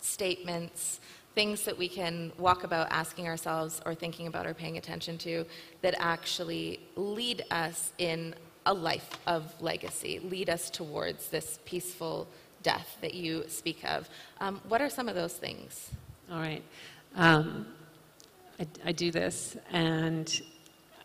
statements, 0.00 1.00
things 1.34 1.64
that 1.64 1.78
we 1.78 1.88
can 1.88 2.32
walk 2.38 2.64
about 2.64 2.88
asking 2.90 3.28
ourselves 3.28 3.80
or 3.86 3.94
thinking 3.94 4.26
about 4.26 4.46
or 4.46 4.54
paying 4.54 4.78
attention 4.78 5.16
to 5.18 5.44
that 5.82 5.94
actually 5.98 6.80
lead 6.96 7.44
us 7.50 7.92
in 7.98 8.34
a 8.66 8.74
life 8.74 9.10
of 9.26 9.54
legacy, 9.60 10.18
lead 10.20 10.50
us 10.50 10.70
towards 10.70 11.28
this 11.28 11.60
peaceful 11.64 12.26
death 12.62 12.98
that 13.00 13.14
you 13.14 13.44
speak 13.48 13.82
of. 13.84 14.08
Um, 14.40 14.60
what 14.68 14.82
are 14.82 14.90
some 14.90 15.08
of 15.08 15.14
those 15.14 15.34
things? 15.34 15.90
All 16.30 16.38
right. 16.38 16.62
Um, 17.16 17.66
I, 18.60 18.66
I, 18.84 18.92
do 18.92 19.10
this, 19.10 19.56
and 19.72 20.40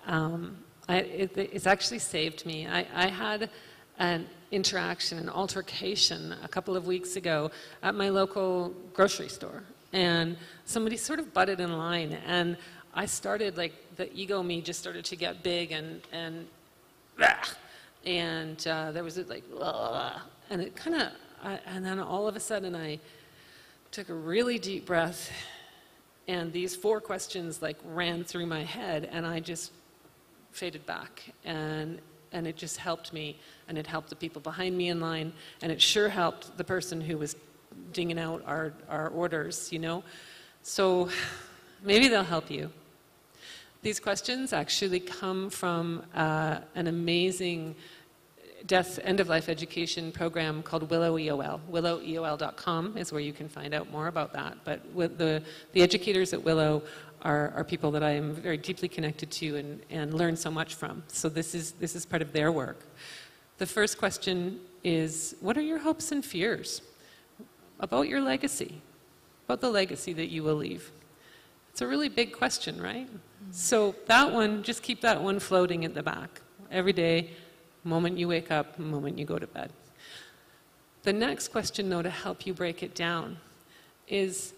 um, 0.05 0.55
I, 0.88 0.97
it, 0.97 1.35
it's 1.35 1.65
actually 1.65 1.97
saved 1.97 2.45
me. 2.45 2.67
I, 2.67 2.85
I 2.93 3.07
had 3.07 3.49
an 3.97 4.27
interaction, 4.51 5.17
an 5.17 5.29
altercation 5.29 6.35
a 6.43 6.47
couple 6.47 6.77
of 6.77 6.85
weeks 6.85 7.15
ago 7.15 7.49
at 7.81 7.95
my 7.95 8.09
local 8.09 8.69
grocery 8.93 9.29
store. 9.29 9.63
And 9.93 10.38
somebody 10.65 10.95
sort 10.95 11.17
of 11.17 11.33
butted 11.33 11.59
in 11.59 11.75
line, 11.75 12.19
and 12.27 12.55
I 12.93 13.07
started, 13.07 13.57
like, 13.57 13.73
the 13.95 14.13
ego 14.13 14.43
me 14.43 14.61
just 14.61 14.79
started 14.79 15.05
to 15.05 15.15
get 15.15 15.41
big, 15.41 15.71
and, 15.71 16.01
and, 16.11 16.45
and 18.05 18.67
uh, 18.67 18.91
there 18.91 19.03
was 19.03 19.17
like, 19.17 19.43
and 20.51 20.61
it 20.61 20.75
kind 20.75 21.01
of, 21.01 21.07
and 21.65 21.83
then 21.83 21.99
all 21.99 22.27
of 22.27 22.35
a 22.35 22.39
sudden 22.39 22.75
I 22.75 22.99
took 23.95 24.10
a 24.10 24.13
really 24.13 24.60
deep 24.60 24.86
breath, 24.86 25.31
and 26.27 26.51
these 26.51 26.75
four 26.75 26.99
questions, 26.99 27.62
like, 27.62 27.77
ran 27.86 28.25
through 28.25 28.45
my 28.45 28.62
head, 28.62 29.08
and 29.10 29.25
I 29.25 29.39
just 29.39 29.71
faded 30.51 30.86
back. 30.86 31.23
And 31.45 31.99
and 32.34 32.45
it 32.45 32.58
just 32.58 32.75
helped 32.75 33.13
me, 33.13 33.39
and 33.69 33.77
it 33.77 33.88
helped 33.88 34.10
the 34.10 34.15
people 34.17 34.41
behind 34.41 34.77
me 34.77 34.89
in 34.89 34.99
line, 34.99 35.31
and 35.62 35.71
it 35.71 35.81
sure 35.81 36.10
helped 36.10 36.58
the 36.58 36.63
person 36.65 36.99
who 36.99 37.17
was 37.17 37.38
dinging 37.93 38.19
out 38.19 38.43
our, 38.45 38.73
our 38.89 39.08
orders, 39.08 39.71
you 39.71 39.79
know? 39.79 40.03
So 40.62 41.08
maybe 41.81 42.10
they'll 42.10 42.23
help 42.23 42.51
you. 42.51 42.69
These 43.81 44.01
questions 44.01 44.51
actually 44.51 44.99
come 44.99 45.49
from 45.49 46.03
uh, 46.13 46.58
an 46.73 46.88
amazing 46.88 47.75
death 48.65 48.99
end 49.04 49.19
of 49.19 49.30
life 49.30 49.49
education 49.49 50.12
program 50.12 50.63
called 50.63 50.89
Willow 50.89 51.17
EOL. 51.17 51.60
WillowEOL.com 51.71 52.97
is 52.97 53.12
where 53.12 53.21
you 53.21 53.34
can 53.34 53.47
find 53.47 53.73
out 53.73 53.91
more 53.91 54.08
about 54.08 54.34
that. 54.34 54.58
But 54.63 54.82
the, 54.95 55.43
the 55.73 55.82
educators 55.82 56.34
at 56.34 56.43
Willow 56.43 56.84
are, 57.21 57.51
are 57.56 57.63
people 57.63 57.91
that 57.91 58.04
I 58.04 58.12
am 58.12 58.34
very 58.34 58.58
deeply 58.58 58.88
connected 58.88 59.32
to 59.32 59.58
and, 59.58 59.82
and 59.89 60.13
learn 60.13 60.36
so 60.36 60.49
much 60.49 60.75
from. 60.75 61.04
So 61.08 61.30
this 61.30 61.54
is, 61.54 61.73
this 61.73 61.95
is 61.95 62.06
part 62.06 62.21
of 62.21 62.34
their 62.34 62.51
work. 62.51 62.86
The 63.58 63.65
first 63.65 63.97
question 63.97 64.60
is 64.84 65.36
What 65.41 65.58
are 65.58 65.62
your 65.62 65.80
hopes 65.80 66.12
and 66.12 66.23
fears 66.23 66.82
about 67.80 68.08
your 68.08 68.21
legacy, 68.21 68.82
about 69.45 69.62
the 69.62 69.69
legacy 69.69 70.13
that 70.13 70.28
you 70.28 70.43
will 70.43 70.56
leave? 70.56 70.91
It's 71.71 71.82
a 71.82 71.88
really 71.88 72.10
big 72.10 72.32
question, 72.32 72.82
right? 72.82 73.08
Mm-hmm. 73.08 73.51
So 73.51 73.95
that 74.08 74.32
one, 74.32 74.63
just 74.63 74.82
keep 74.82 75.01
that 75.01 75.21
one 75.21 75.39
floating 75.39 75.84
at 75.84 75.93
the 75.93 76.04
back 76.04 76.41
every 76.71 76.93
day, 76.93 77.32
moment 77.85 78.17
you 78.17 78.27
wake 78.27 78.51
up, 78.51 78.77
moment 78.77 79.17
you 79.17 79.23
go 79.23 79.39
to 79.39 79.47
bed. 79.47 79.71
The 81.03 81.13
next 81.13 81.49
question, 81.49 81.87
though, 81.89 82.01
to 82.01 82.09
help 82.09 82.45
you 82.45 82.53
break 82.53 82.81
it 82.83 82.95
down 82.95 83.37
is 84.07 84.53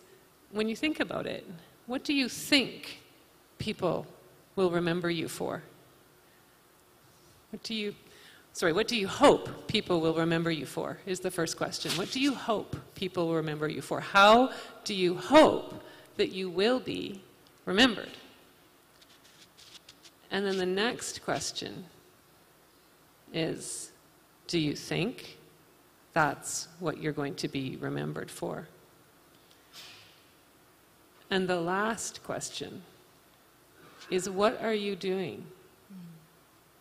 when 0.51 0.69
you 0.69 0.75
think 0.75 0.99
about 0.99 1.27
it, 1.27 1.45
what 1.85 2.03
do 2.03 2.13
you 2.13 2.29
think 2.29 3.01
people 3.59 4.07
will 4.55 4.71
remember 4.71 5.09
you 5.09 5.27
for? 5.27 5.61
What 7.51 7.63
do 7.63 7.75
you, 7.75 7.93
sorry, 8.53 8.71
what 8.71 8.87
do 8.87 8.95
you 8.95 9.07
hope 9.07 9.67
people 9.67 9.99
will 9.99 10.13
remember 10.13 10.49
you 10.49 10.65
for? 10.65 10.97
Is 11.05 11.19
the 11.19 11.31
first 11.31 11.57
question. 11.57 11.91
What 11.91 12.11
do 12.11 12.21
you 12.21 12.33
hope 12.33 12.77
people 12.95 13.27
will 13.27 13.35
remember 13.35 13.67
you 13.67 13.81
for? 13.81 13.99
How 13.99 14.51
do 14.85 14.93
you 14.93 15.15
hope 15.15 15.83
that 16.15 16.31
you 16.31 16.49
will 16.49 16.79
be 16.79 17.21
remembered? 17.65 18.11
And 20.31 20.45
then 20.45 20.57
the 20.57 20.65
next 20.65 21.23
question 21.23 21.85
is 23.33 23.91
Do 24.47 24.59
you 24.59 24.75
think 24.75 25.37
that's 26.13 26.67
what 26.79 27.01
you're 27.01 27.13
going 27.13 27.35
to 27.35 27.47
be 27.47 27.77
remembered 27.79 28.31
for? 28.31 28.67
And 31.29 31.47
the 31.47 31.59
last 31.59 32.23
question 32.23 32.81
is 34.09 34.29
what 34.29 34.61
are 34.63 34.73
you 34.73 34.95
doing? 34.95 35.45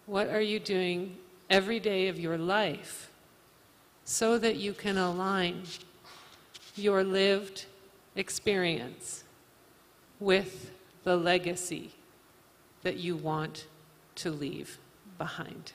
What 0.06 0.28
are 0.28 0.40
you 0.40 0.60
doing 0.60 1.16
every 1.50 1.80
day 1.80 2.08
of 2.08 2.18
your 2.18 2.38
life 2.38 3.10
so 4.04 4.38
that 4.38 4.56
you 4.56 4.72
can 4.72 4.96
align 4.96 5.64
your 6.76 7.02
lived 7.02 7.66
experience 8.14 9.24
with 10.20 10.70
the 11.02 11.16
legacy 11.16 11.90
that 12.82 12.96
you 12.96 13.16
want 13.16 13.66
to 14.16 14.30
leave 14.30 14.78
behind? 15.18 15.72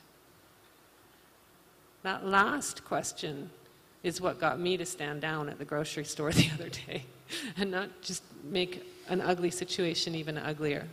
That 2.04 2.26
last 2.26 2.84
question 2.84 3.50
is 4.04 4.20
what 4.20 4.40
got 4.40 4.60
me 4.60 4.78
to 4.78 4.86
stand 4.86 5.22
down 5.22 5.50
at 5.50 5.60
the 5.60 5.66
grocery 5.66 6.06
store 6.06 6.32
the 6.32 6.50
other 6.54 6.70
day 6.70 7.06
and 7.58 7.72
not 7.72 7.90
just 8.02 8.24
make 8.44 8.84
an 9.08 9.22
ugly 9.22 9.52
situation 9.52 10.16
even 10.16 10.38
uglier. 10.38 10.88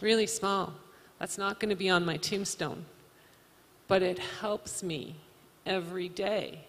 Really 0.00 0.26
small. 0.26 0.72
That's 1.18 1.38
not 1.38 1.60
going 1.60 1.70
to 1.70 1.76
be 1.76 1.88
on 1.88 2.04
my 2.04 2.16
tombstone. 2.16 2.84
But 3.86 4.02
it 4.02 4.18
helps 4.18 4.82
me 4.82 5.16
every 5.64 6.08
day. 6.08 6.66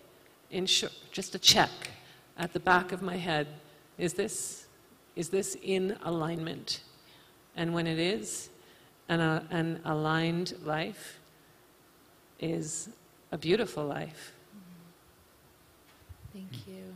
Ensure, 0.51 0.89
just 1.11 1.33
a 1.33 1.39
check 1.39 1.71
at 2.37 2.53
the 2.53 2.59
back 2.59 2.91
of 2.91 3.01
my 3.01 3.17
head 3.17 3.47
is 3.97 4.13
this, 4.13 4.67
is 5.15 5.29
this 5.29 5.57
in 5.63 5.97
alignment? 6.03 6.81
And 7.55 7.73
when 7.73 7.87
it 7.87 7.97
is, 7.97 8.49
an, 9.09 9.19
uh, 9.19 9.43
an 9.49 9.79
aligned 9.85 10.53
life 10.63 11.19
is 12.39 12.89
a 13.33 13.37
beautiful 13.37 13.83
life. 13.83 14.31
Thank 16.33 16.67
you. 16.67 16.95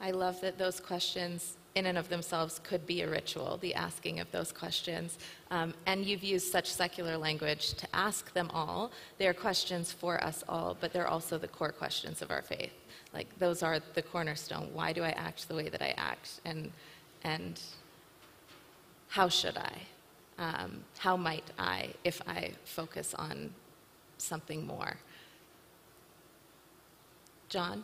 I 0.00 0.10
love 0.10 0.40
that 0.40 0.58
those 0.58 0.80
questions, 0.80 1.56
in 1.76 1.86
and 1.86 1.96
of 1.96 2.08
themselves, 2.08 2.60
could 2.64 2.84
be 2.86 3.02
a 3.02 3.08
ritual, 3.08 3.56
the 3.58 3.72
asking 3.74 4.18
of 4.18 4.30
those 4.32 4.50
questions. 4.50 5.16
Um, 5.52 5.74
and 5.86 6.04
you've 6.04 6.24
used 6.24 6.50
such 6.50 6.68
secular 6.68 7.16
language 7.16 7.74
to 7.74 7.86
ask 7.94 8.32
them 8.34 8.50
all. 8.52 8.90
They're 9.18 9.32
questions 9.32 9.92
for 9.92 10.22
us 10.24 10.42
all, 10.48 10.76
but 10.80 10.92
they're 10.92 11.06
also 11.06 11.38
the 11.38 11.48
core 11.48 11.70
questions 11.70 12.20
of 12.20 12.32
our 12.32 12.42
faith. 12.42 12.74
Like, 13.14 13.28
those 13.38 13.62
are 13.62 13.78
the 13.94 14.02
cornerstone. 14.02 14.68
Why 14.74 14.92
do 14.92 15.04
I 15.04 15.10
act 15.10 15.46
the 15.46 15.54
way 15.54 15.68
that 15.68 15.82
I 15.82 15.94
act? 15.96 16.40
And, 16.44 16.72
and 17.22 17.60
how 19.06 19.28
should 19.28 19.56
I? 19.56 19.74
Um, 20.38 20.82
how 20.98 21.16
might 21.16 21.48
I 21.60 21.90
if 22.02 22.20
I 22.26 22.50
focus 22.64 23.14
on 23.14 23.54
something 24.18 24.66
more? 24.66 24.96
John? 27.56 27.82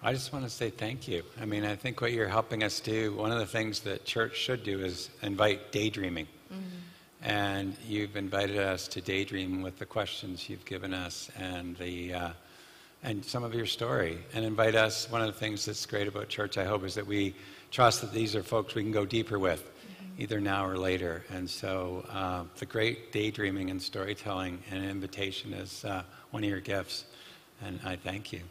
I 0.00 0.12
just 0.12 0.32
want 0.32 0.44
to 0.44 0.50
say 0.50 0.70
thank 0.70 1.08
you. 1.08 1.24
I 1.40 1.44
mean, 1.44 1.64
I 1.64 1.74
think 1.74 2.00
what 2.00 2.12
you're 2.12 2.28
helping 2.28 2.62
us 2.62 2.78
do, 2.78 3.12
one 3.16 3.32
of 3.32 3.40
the 3.40 3.46
things 3.46 3.80
that 3.80 4.04
church 4.04 4.36
should 4.36 4.62
do 4.62 4.84
is 4.84 5.10
invite 5.22 5.72
daydreaming. 5.72 6.28
Mm-hmm. 6.52 7.28
And 7.28 7.76
you've 7.84 8.14
invited 8.14 8.58
us 8.58 8.86
to 8.86 9.00
daydream 9.00 9.60
with 9.62 9.80
the 9.80 9.86
questions 9.86 10.48
you've 10.48 10.64
given 10.64 10.94
us 10.94 11.30
and 11.36 11.76
the 11.78 12.14
uh, 12.14 12.30
and 13.02 13.24
some 13.24 13.42
of 13.42 13.54
your 13.56 13.66
story. 13.66 14.18
And 14.34 14.44
invite 14.44 14.76
us. 14.76 15.10
One 15.10 15.20
of 15.20 15.26
the 15.26 15.40
things 15.40 15.64
that's 15.64 15.84
great 15.84 16.06
about 16.06 16.28
church, 16.28 16.56
I 16.56 16.64
hope, 16.64 16.84
is 16.84 16.94
that 16.94 17.08
we 17.08 17.34
trust 17.72 18.02
that 18.02 18.12
these 18.12 18.36
are 18.36 18.44
folks 18.44 18.76
we 18.76 18.84
can 18.84 18.92
go 18.92 19.04
deeper 19.04 19.40
with, 19.40 19.64
mm-hmm. 19.64 20.22
either 20.22 20.40
now 20.40 20.64
or 20.64 20.78
later. 20.78 21.24
And 21.32 21.50
so, 21.50 22.06
uh, 22.08 22.44
the 22.60 22.66
great 22.66 23.10
daydreaming 23.10 23.70
and 23.70 23.82
storytelling 23.82 24.62
and 24.70 24.84
invitation 24.84 25.54
is 25.54 25.84
uh, 25.84 26.04
one 26.30 26.44
of 26.44 26.48
your 26.48 26.60
gifts. 26.60 27.06
And 27.62 27.80
I 27.84 27.96
thank 27.96 28.32
you. 28.32 28.42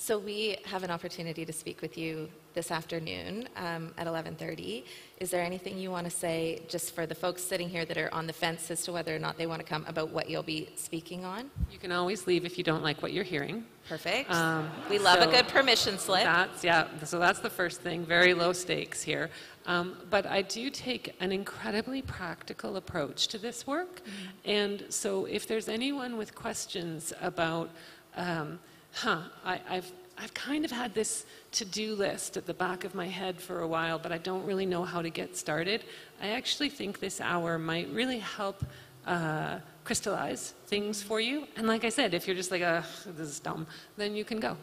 So 0.00 0.16
we 0.16 0.56
have 0.64 0.82
an 0.82 0.90
opportunity 0.90 1.44
to 1.44 1.52
speak 1.52 1.82
with 1.82 1.98
you 1.98 2.30
this 2.54 2.70
afternoon 2.70 3.50
um, 3.54 3.92
at 3.98 4.06
11:30. 4.06 4.82
Is 5.18 5.30
there 5.30 5.42
anything 5.42 5.76
you 5.76 5.90
want 5.90 6.06
to 6.06 6.10
say, 6.10 6.62
just 6.68 6.94
for 6.94 7.04
the 7.04 7.14
folks 7.14 7.42
sitting 7.42 7.68
here 7.68 7.84
that 7.84 7.98
are 7.98 8.08
on 8.14 8.26
the 8.26 8.32
fence 8.32 8.70
as 8.70 8.82
to 8.84 8.92
whether 8.92 9.14
or 9.14 9.18
not 9.18 9.36
they 9.36 9.46
want 9.46 9.60
to 9.60 9.66
come, 9.66 9.84
about 9.86 10.08
what 10.08 10.30
you'll 10.30 10.42
be 10.42 10.70
speaking 10.74 11.26
on? 11.26 11.50
You 11.70 11.78
can 11.78 11.92
always 11.92 12.26
leave 12.26 12.46
if 12.46 12.56
you 12.56 12.64
don't 12.64 12.82
like 12.82 13.02
what 13.02 13.12
you're 13.12 13.30
hearing. 13.34 13.66
Perfect. 13.90 14.30
Um, 14.30 14.70
we 14.88 14.98
love 14.98 15.22
so 15.22 15.28
a 15.28 15.32
good 15.32 15.48
permission 15.48 15.98
slip. 15.98 16.24
That's 16.24 16.64
yeah. 16.64 16.88
So 17.04 17.18
that's 17.18 17.40
the 17.40 17.50
first 17.50 17.82
thing. 17.82 18.06
Very 18.06 18.32
low 18.32 18.54
stakes 18.54 19.02
here. 19.02 19.28
Um, 19.66 19.98
but 20.08 20.24
I 20.24 20.40
do 20.40 20.70
take 20.70 21.14
an 21.20 21.30
incredibly 21.30 22.00
practical 22.00 22.76
approach 22.76 23.28
to 23.28 23.38
this 23.38 23.66
work, 23.66 23.96
mm-hmm. 23.96 24.50
and 24.50 24.86
so 24.88 25.26
if 25.26 25.46
there's 25.46 25.68
anyone 25.68 26.16
with 26.16 26.34
questions 26.34 27.12
about 27.20 27.68
um, 28.16 28.58
huh, 28.92 29.20
I, 29.44 29.60
I've, 29.68 29.92
I've 30.18 30.34
kind 30.34 30.64
of 30.64 30.70
had 30.70 30.94
this 30.94 31.24
to 31.52 31.64
do 31.64 31.94
list 31.94 32.36
at 32.36 32.46
the 32.46 32.54
back 32.54 32.84
of 32.84 32.94
my 32.94 33.06
head 33.06 33.40
for 33.40 33.60
a 33.60 33.68
while, 33.68 33.98
but 33.98 34.12
I 34.12 34.18
don't 34.18 34.44
really 34.44 34.66
know 34.66 34.84
how 34.84 35.02
to 35.02 35.10
get 35.10 35.36
started. 35.36 35.84
I 36.22 36.30
actually 36.30 36.68
think 36.68 37.00
this 37.00 37.20
hour 37.20 37.58
might 37.58 37.88
really 37.90 38.18
help 38.18 38.64
uh, 39.06 39.58
crystallize 39.84 40.54
things 40.66 41.02
for 41.02 41.20
you. 41.20 41.46
And 41.56 41.66
like 41.66 41.84
I 41.84 41.88
said, 41.88 42.14
if 42.14 42.26
you're 42.26 42.36
just 42.36 42.50
like, 42.50 42.60
this 42.60 43.28
is 43.28 43.40
dumb, 43.40 43.66
then 43.96 44.14
you 44.14 44.24
can 44.24 44.40
go. 44.40 44.56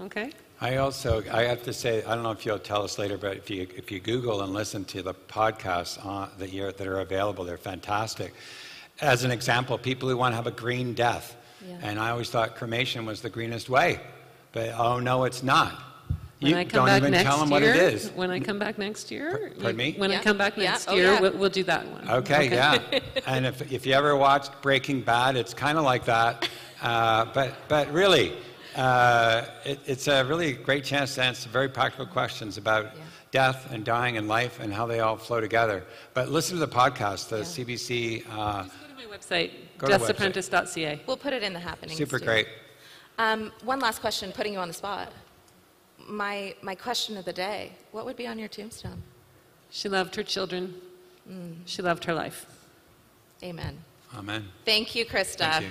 Okay? 0.00 0.32
I 0.60 0.76
also, 0.76 1.22
I 1.32 1.44
have 1.44 1.62
to 1.64 1.72
say, 1.72 2.02
I 2.04 2.14
don't 2.14 2.22
know 2.24 2.32
if 2.32 2.44
you'll 2.44 2.58
tell 2.58 2.82
us 2.82 2.98
later, 2.98 3.16
but 3.16 3.36
if 3.36 3.50
you, 3.50 3.66
if 3.76 3.90
you 3.90 4.00
Google 4.00 4.42
and 4.42 4.52
listen 4.52 4.84
to 4.86 5.02
the 5.02 5.14
podcasts 5.14 5.98
uh, 6.04 6.28
that, 6.38 6.50
that 6.76 6.86
are 6.86 7.00
available, 7.00 7.44
they're 7.44 7.56
fantastic. 7.56 8.34
As 9.00 9.22
an 9.22 9.30
example, 9.30 9.78
people 9.78 10.08
who 10.08 10.16
want 10.16 10.32
to 10.32 10.36
have 10.36 10.48
a 10.48 10.52
green 10.52 10.94
death, 10.94 11.36
yeah. 11.66 11.78
And 11.82 11.98
I 11.98 12.10
always 12.10 12.30
thought 12.30 12.56
cremation 12.56 13.06
was 13.06 13.20
the 13.20 13.30
greenest 13.30 13.68
way. 13.68 14.00
But 14.52 14.74
oh 14.78 14.98
no, 14.98 15.24
it's 15.24 15.42
not. 15.42 15.82
When 16.40 16.52
you 16.52 16.56
I 16.56 16.64
come 16.64 16.70
don't 16.70 16.86
back 16.86 17.00
even 17.02 17.10
next 17.12 17.24
tell 17.24 17.38
them 17.38 17.50
year, 17.50 17.70
what 17.72 17.76
it 17.76 17.94
is. 17.94 18.10
When 18.10 18.30
I 18.30 18.38
come 18.38 18.60
back 18.60 18.78
next 18.78 19.10
year, 19.10 19.52
pardon 19.58 19.76
me. 19.76 19.94
When 19.98 20.10
yeah. 20.10 20.20
I 20.20 20.22
come 20.22 20.38
back 20.38 20.56
yeah. 20.56 20.70
next 20.70 20.88
oh, 20.88 20.94
year, 20.94 21.06
yeah. 21.06 21.20
we'll, 21.20 21.36
we'll, 21.36 21.50
do 21.50 21.64
that 21.64 21.86
one. 21.88 22.08
Okay, 22.08 22.46
okay. 22.46 22.54
yeah. 22.54 23.00
and 23.26 23.44
if 23.44 23.72
if 23.72 23.84
you 23.84 23.92
ever 23.94 24.16
watched 24.16 24.52
Breaking 24.62 25.00
Bad, 25.00 25.36
it's 25.36 25.52
kind 25.52 25.76
of 25.76 25.84
like 25.84 26.04
that. 26.04 26.48
Uh, 26.80 27.24
but 27.34 27.54
but 27.66 27.92
really, 27.92 28.34
uh, 28.76 29.46
it, 29.64 29.80
it's 29.86 30.06
a 30.06 30.24
really 30.26 30.52
great 30.52 30.84
chance 30.84 31.16
to 31.16 31.24
answer 31.24 31.48
very 31.48 31.68
practical 31.68 32.06
questions 32.06 32.56
about. 32.56 32.84
Yeah. 32.84 33.02
Death 33.30 33.70
and 33.72 33.84
dying 33.84 34.16
and 34.16 34.26
life 34.26 34.58
and 34.58 34.72
how 34.72 34.86
they 34.86 35.00
all 35.00 35.18
flow 35.18 35.38
together. 35.38 35.84
But 36.14 36.30
listen 36.30 36.58
to 36.58 36.64
the 36.64 36.74
podcast, 36.74 37.28
the 37.28 37.40
CBC. 37.40 38.24
Uh, 38.26 38.64
website, 39.18 39.50
deathsapprentice.ca. 39.78 41.02
We'll 41.06 41.16
put 41.16 41.32
it 41.32 41.42
in 41.42 41.52
the 41.52 41.60
happening. 41.60 41.96
Super 41.96 42.18
great. 42.18 42.46
Um, 43.18 43.52
one 43.64 43.80
last 43.80 44.00
question, 44.00 44.32
putting 44.32 44.52
you 44.52 44.58
on 44.58 44.68
the 44.68 44.74
spot. 44.74 45.12
My, 46.08 46.54
my 46.62 46.74
question 46.74 47.16
of 47.16 47.24
the 47.24 47.32
day 47.32 47.72
what 47.90 48.04
would 48.04 48.16
be 48.16 48.26
on 48.26 48.38
your 48.38 48.48
tombstone? 48.48 49.02
She 49.70 49.88
loved 49.88 50.14
her 50.16 50.22
children. 50.22 50.74
Mm. 51.28 51.56
She 51.66 51.82
loved 51.82 52.04
her 52.04 52.14
life. 52.14 52.46
Amen. 53.42 53.78
Amen. 54.16 54.48
Thank 54.64 54.94
you, 54.94 55.04
Krista. 55.04 55.38
Thank 55.38 55.64
you. 55.64 55.70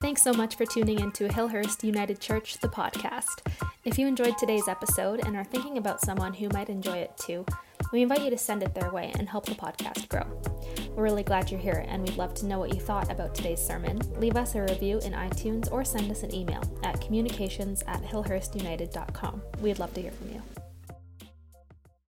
Thanks 0.00 0.22
so 0.22 0.32
much 0.32 0.56
for 0.56 0.64
tuning 0.64 1.00
in 1.00 1.10
to 1.12 1.28
Hillhurst 1.28 1.82
United 1.82 2.20
Church, 2.20 2.58
the 2.58 2.68
podcast. 2.68 3.44
If 3.84 3.98
you 3.98 4.06
enjoyed 4.06 4.38
today's 4.38 4.68
episode 4.68 5.26
and 5.26 5.36
are 5.36 5.44
thinking 5.44 5.76
about 5.76 6.00
someone 6.00 6.34
who 6.34 6.48
might 6.50 6.68
enjoy 6.68 6.98
it 6.98 7.16
too, 7.16 7.44
we 7.92 8.02
invite 8.02 8.22
you 8.22 8.30
to 8.30 8.38
send 8.38 8.62
it 8.62 8.74
their 8.74 8.90
way 8.90 9.12
and 9.18 9.28
help 9.28 9.46
the 9.46 9.54
podcast 9.54 10.08
grow. 10.08 10.26
We're 10.94 11.04
really 11.04 11.22
glad 11.22 11.50
you're 11.50 11.60
here, 11.60 11.84
and 11.88 12.02
we'd 12.02 12.16
love 12.16 12.34
to 12.34 12.46
know 12.46 12.58
what 12.58 12.74
you 12.74 12.80
thought 12.80 13.10
about 13.10 13.34
today's 13.34 13.64
sermon. 13.64 14.00
Leave 14.18 14.36
us 14.36 14.54
a 14.54 14.62
review 14.62 14.98
in 14.98 15.12
iTunes 15.12 15.70
or 15.70 15.84
send 15.84 16.10
us 16.10 16.22
an 16.22 16.34
email 16.34 16.62
at 16.82 17.00
communications 17.00 17.82
at 17.86 18.02
hillhurstunited.com. 18.02 19.42
We'd 19.60 19.78
love 19.78 19.94
to 19.94 20.02
hear 20.02 20.12
from 20.12 20.30
you. 20.30 20.67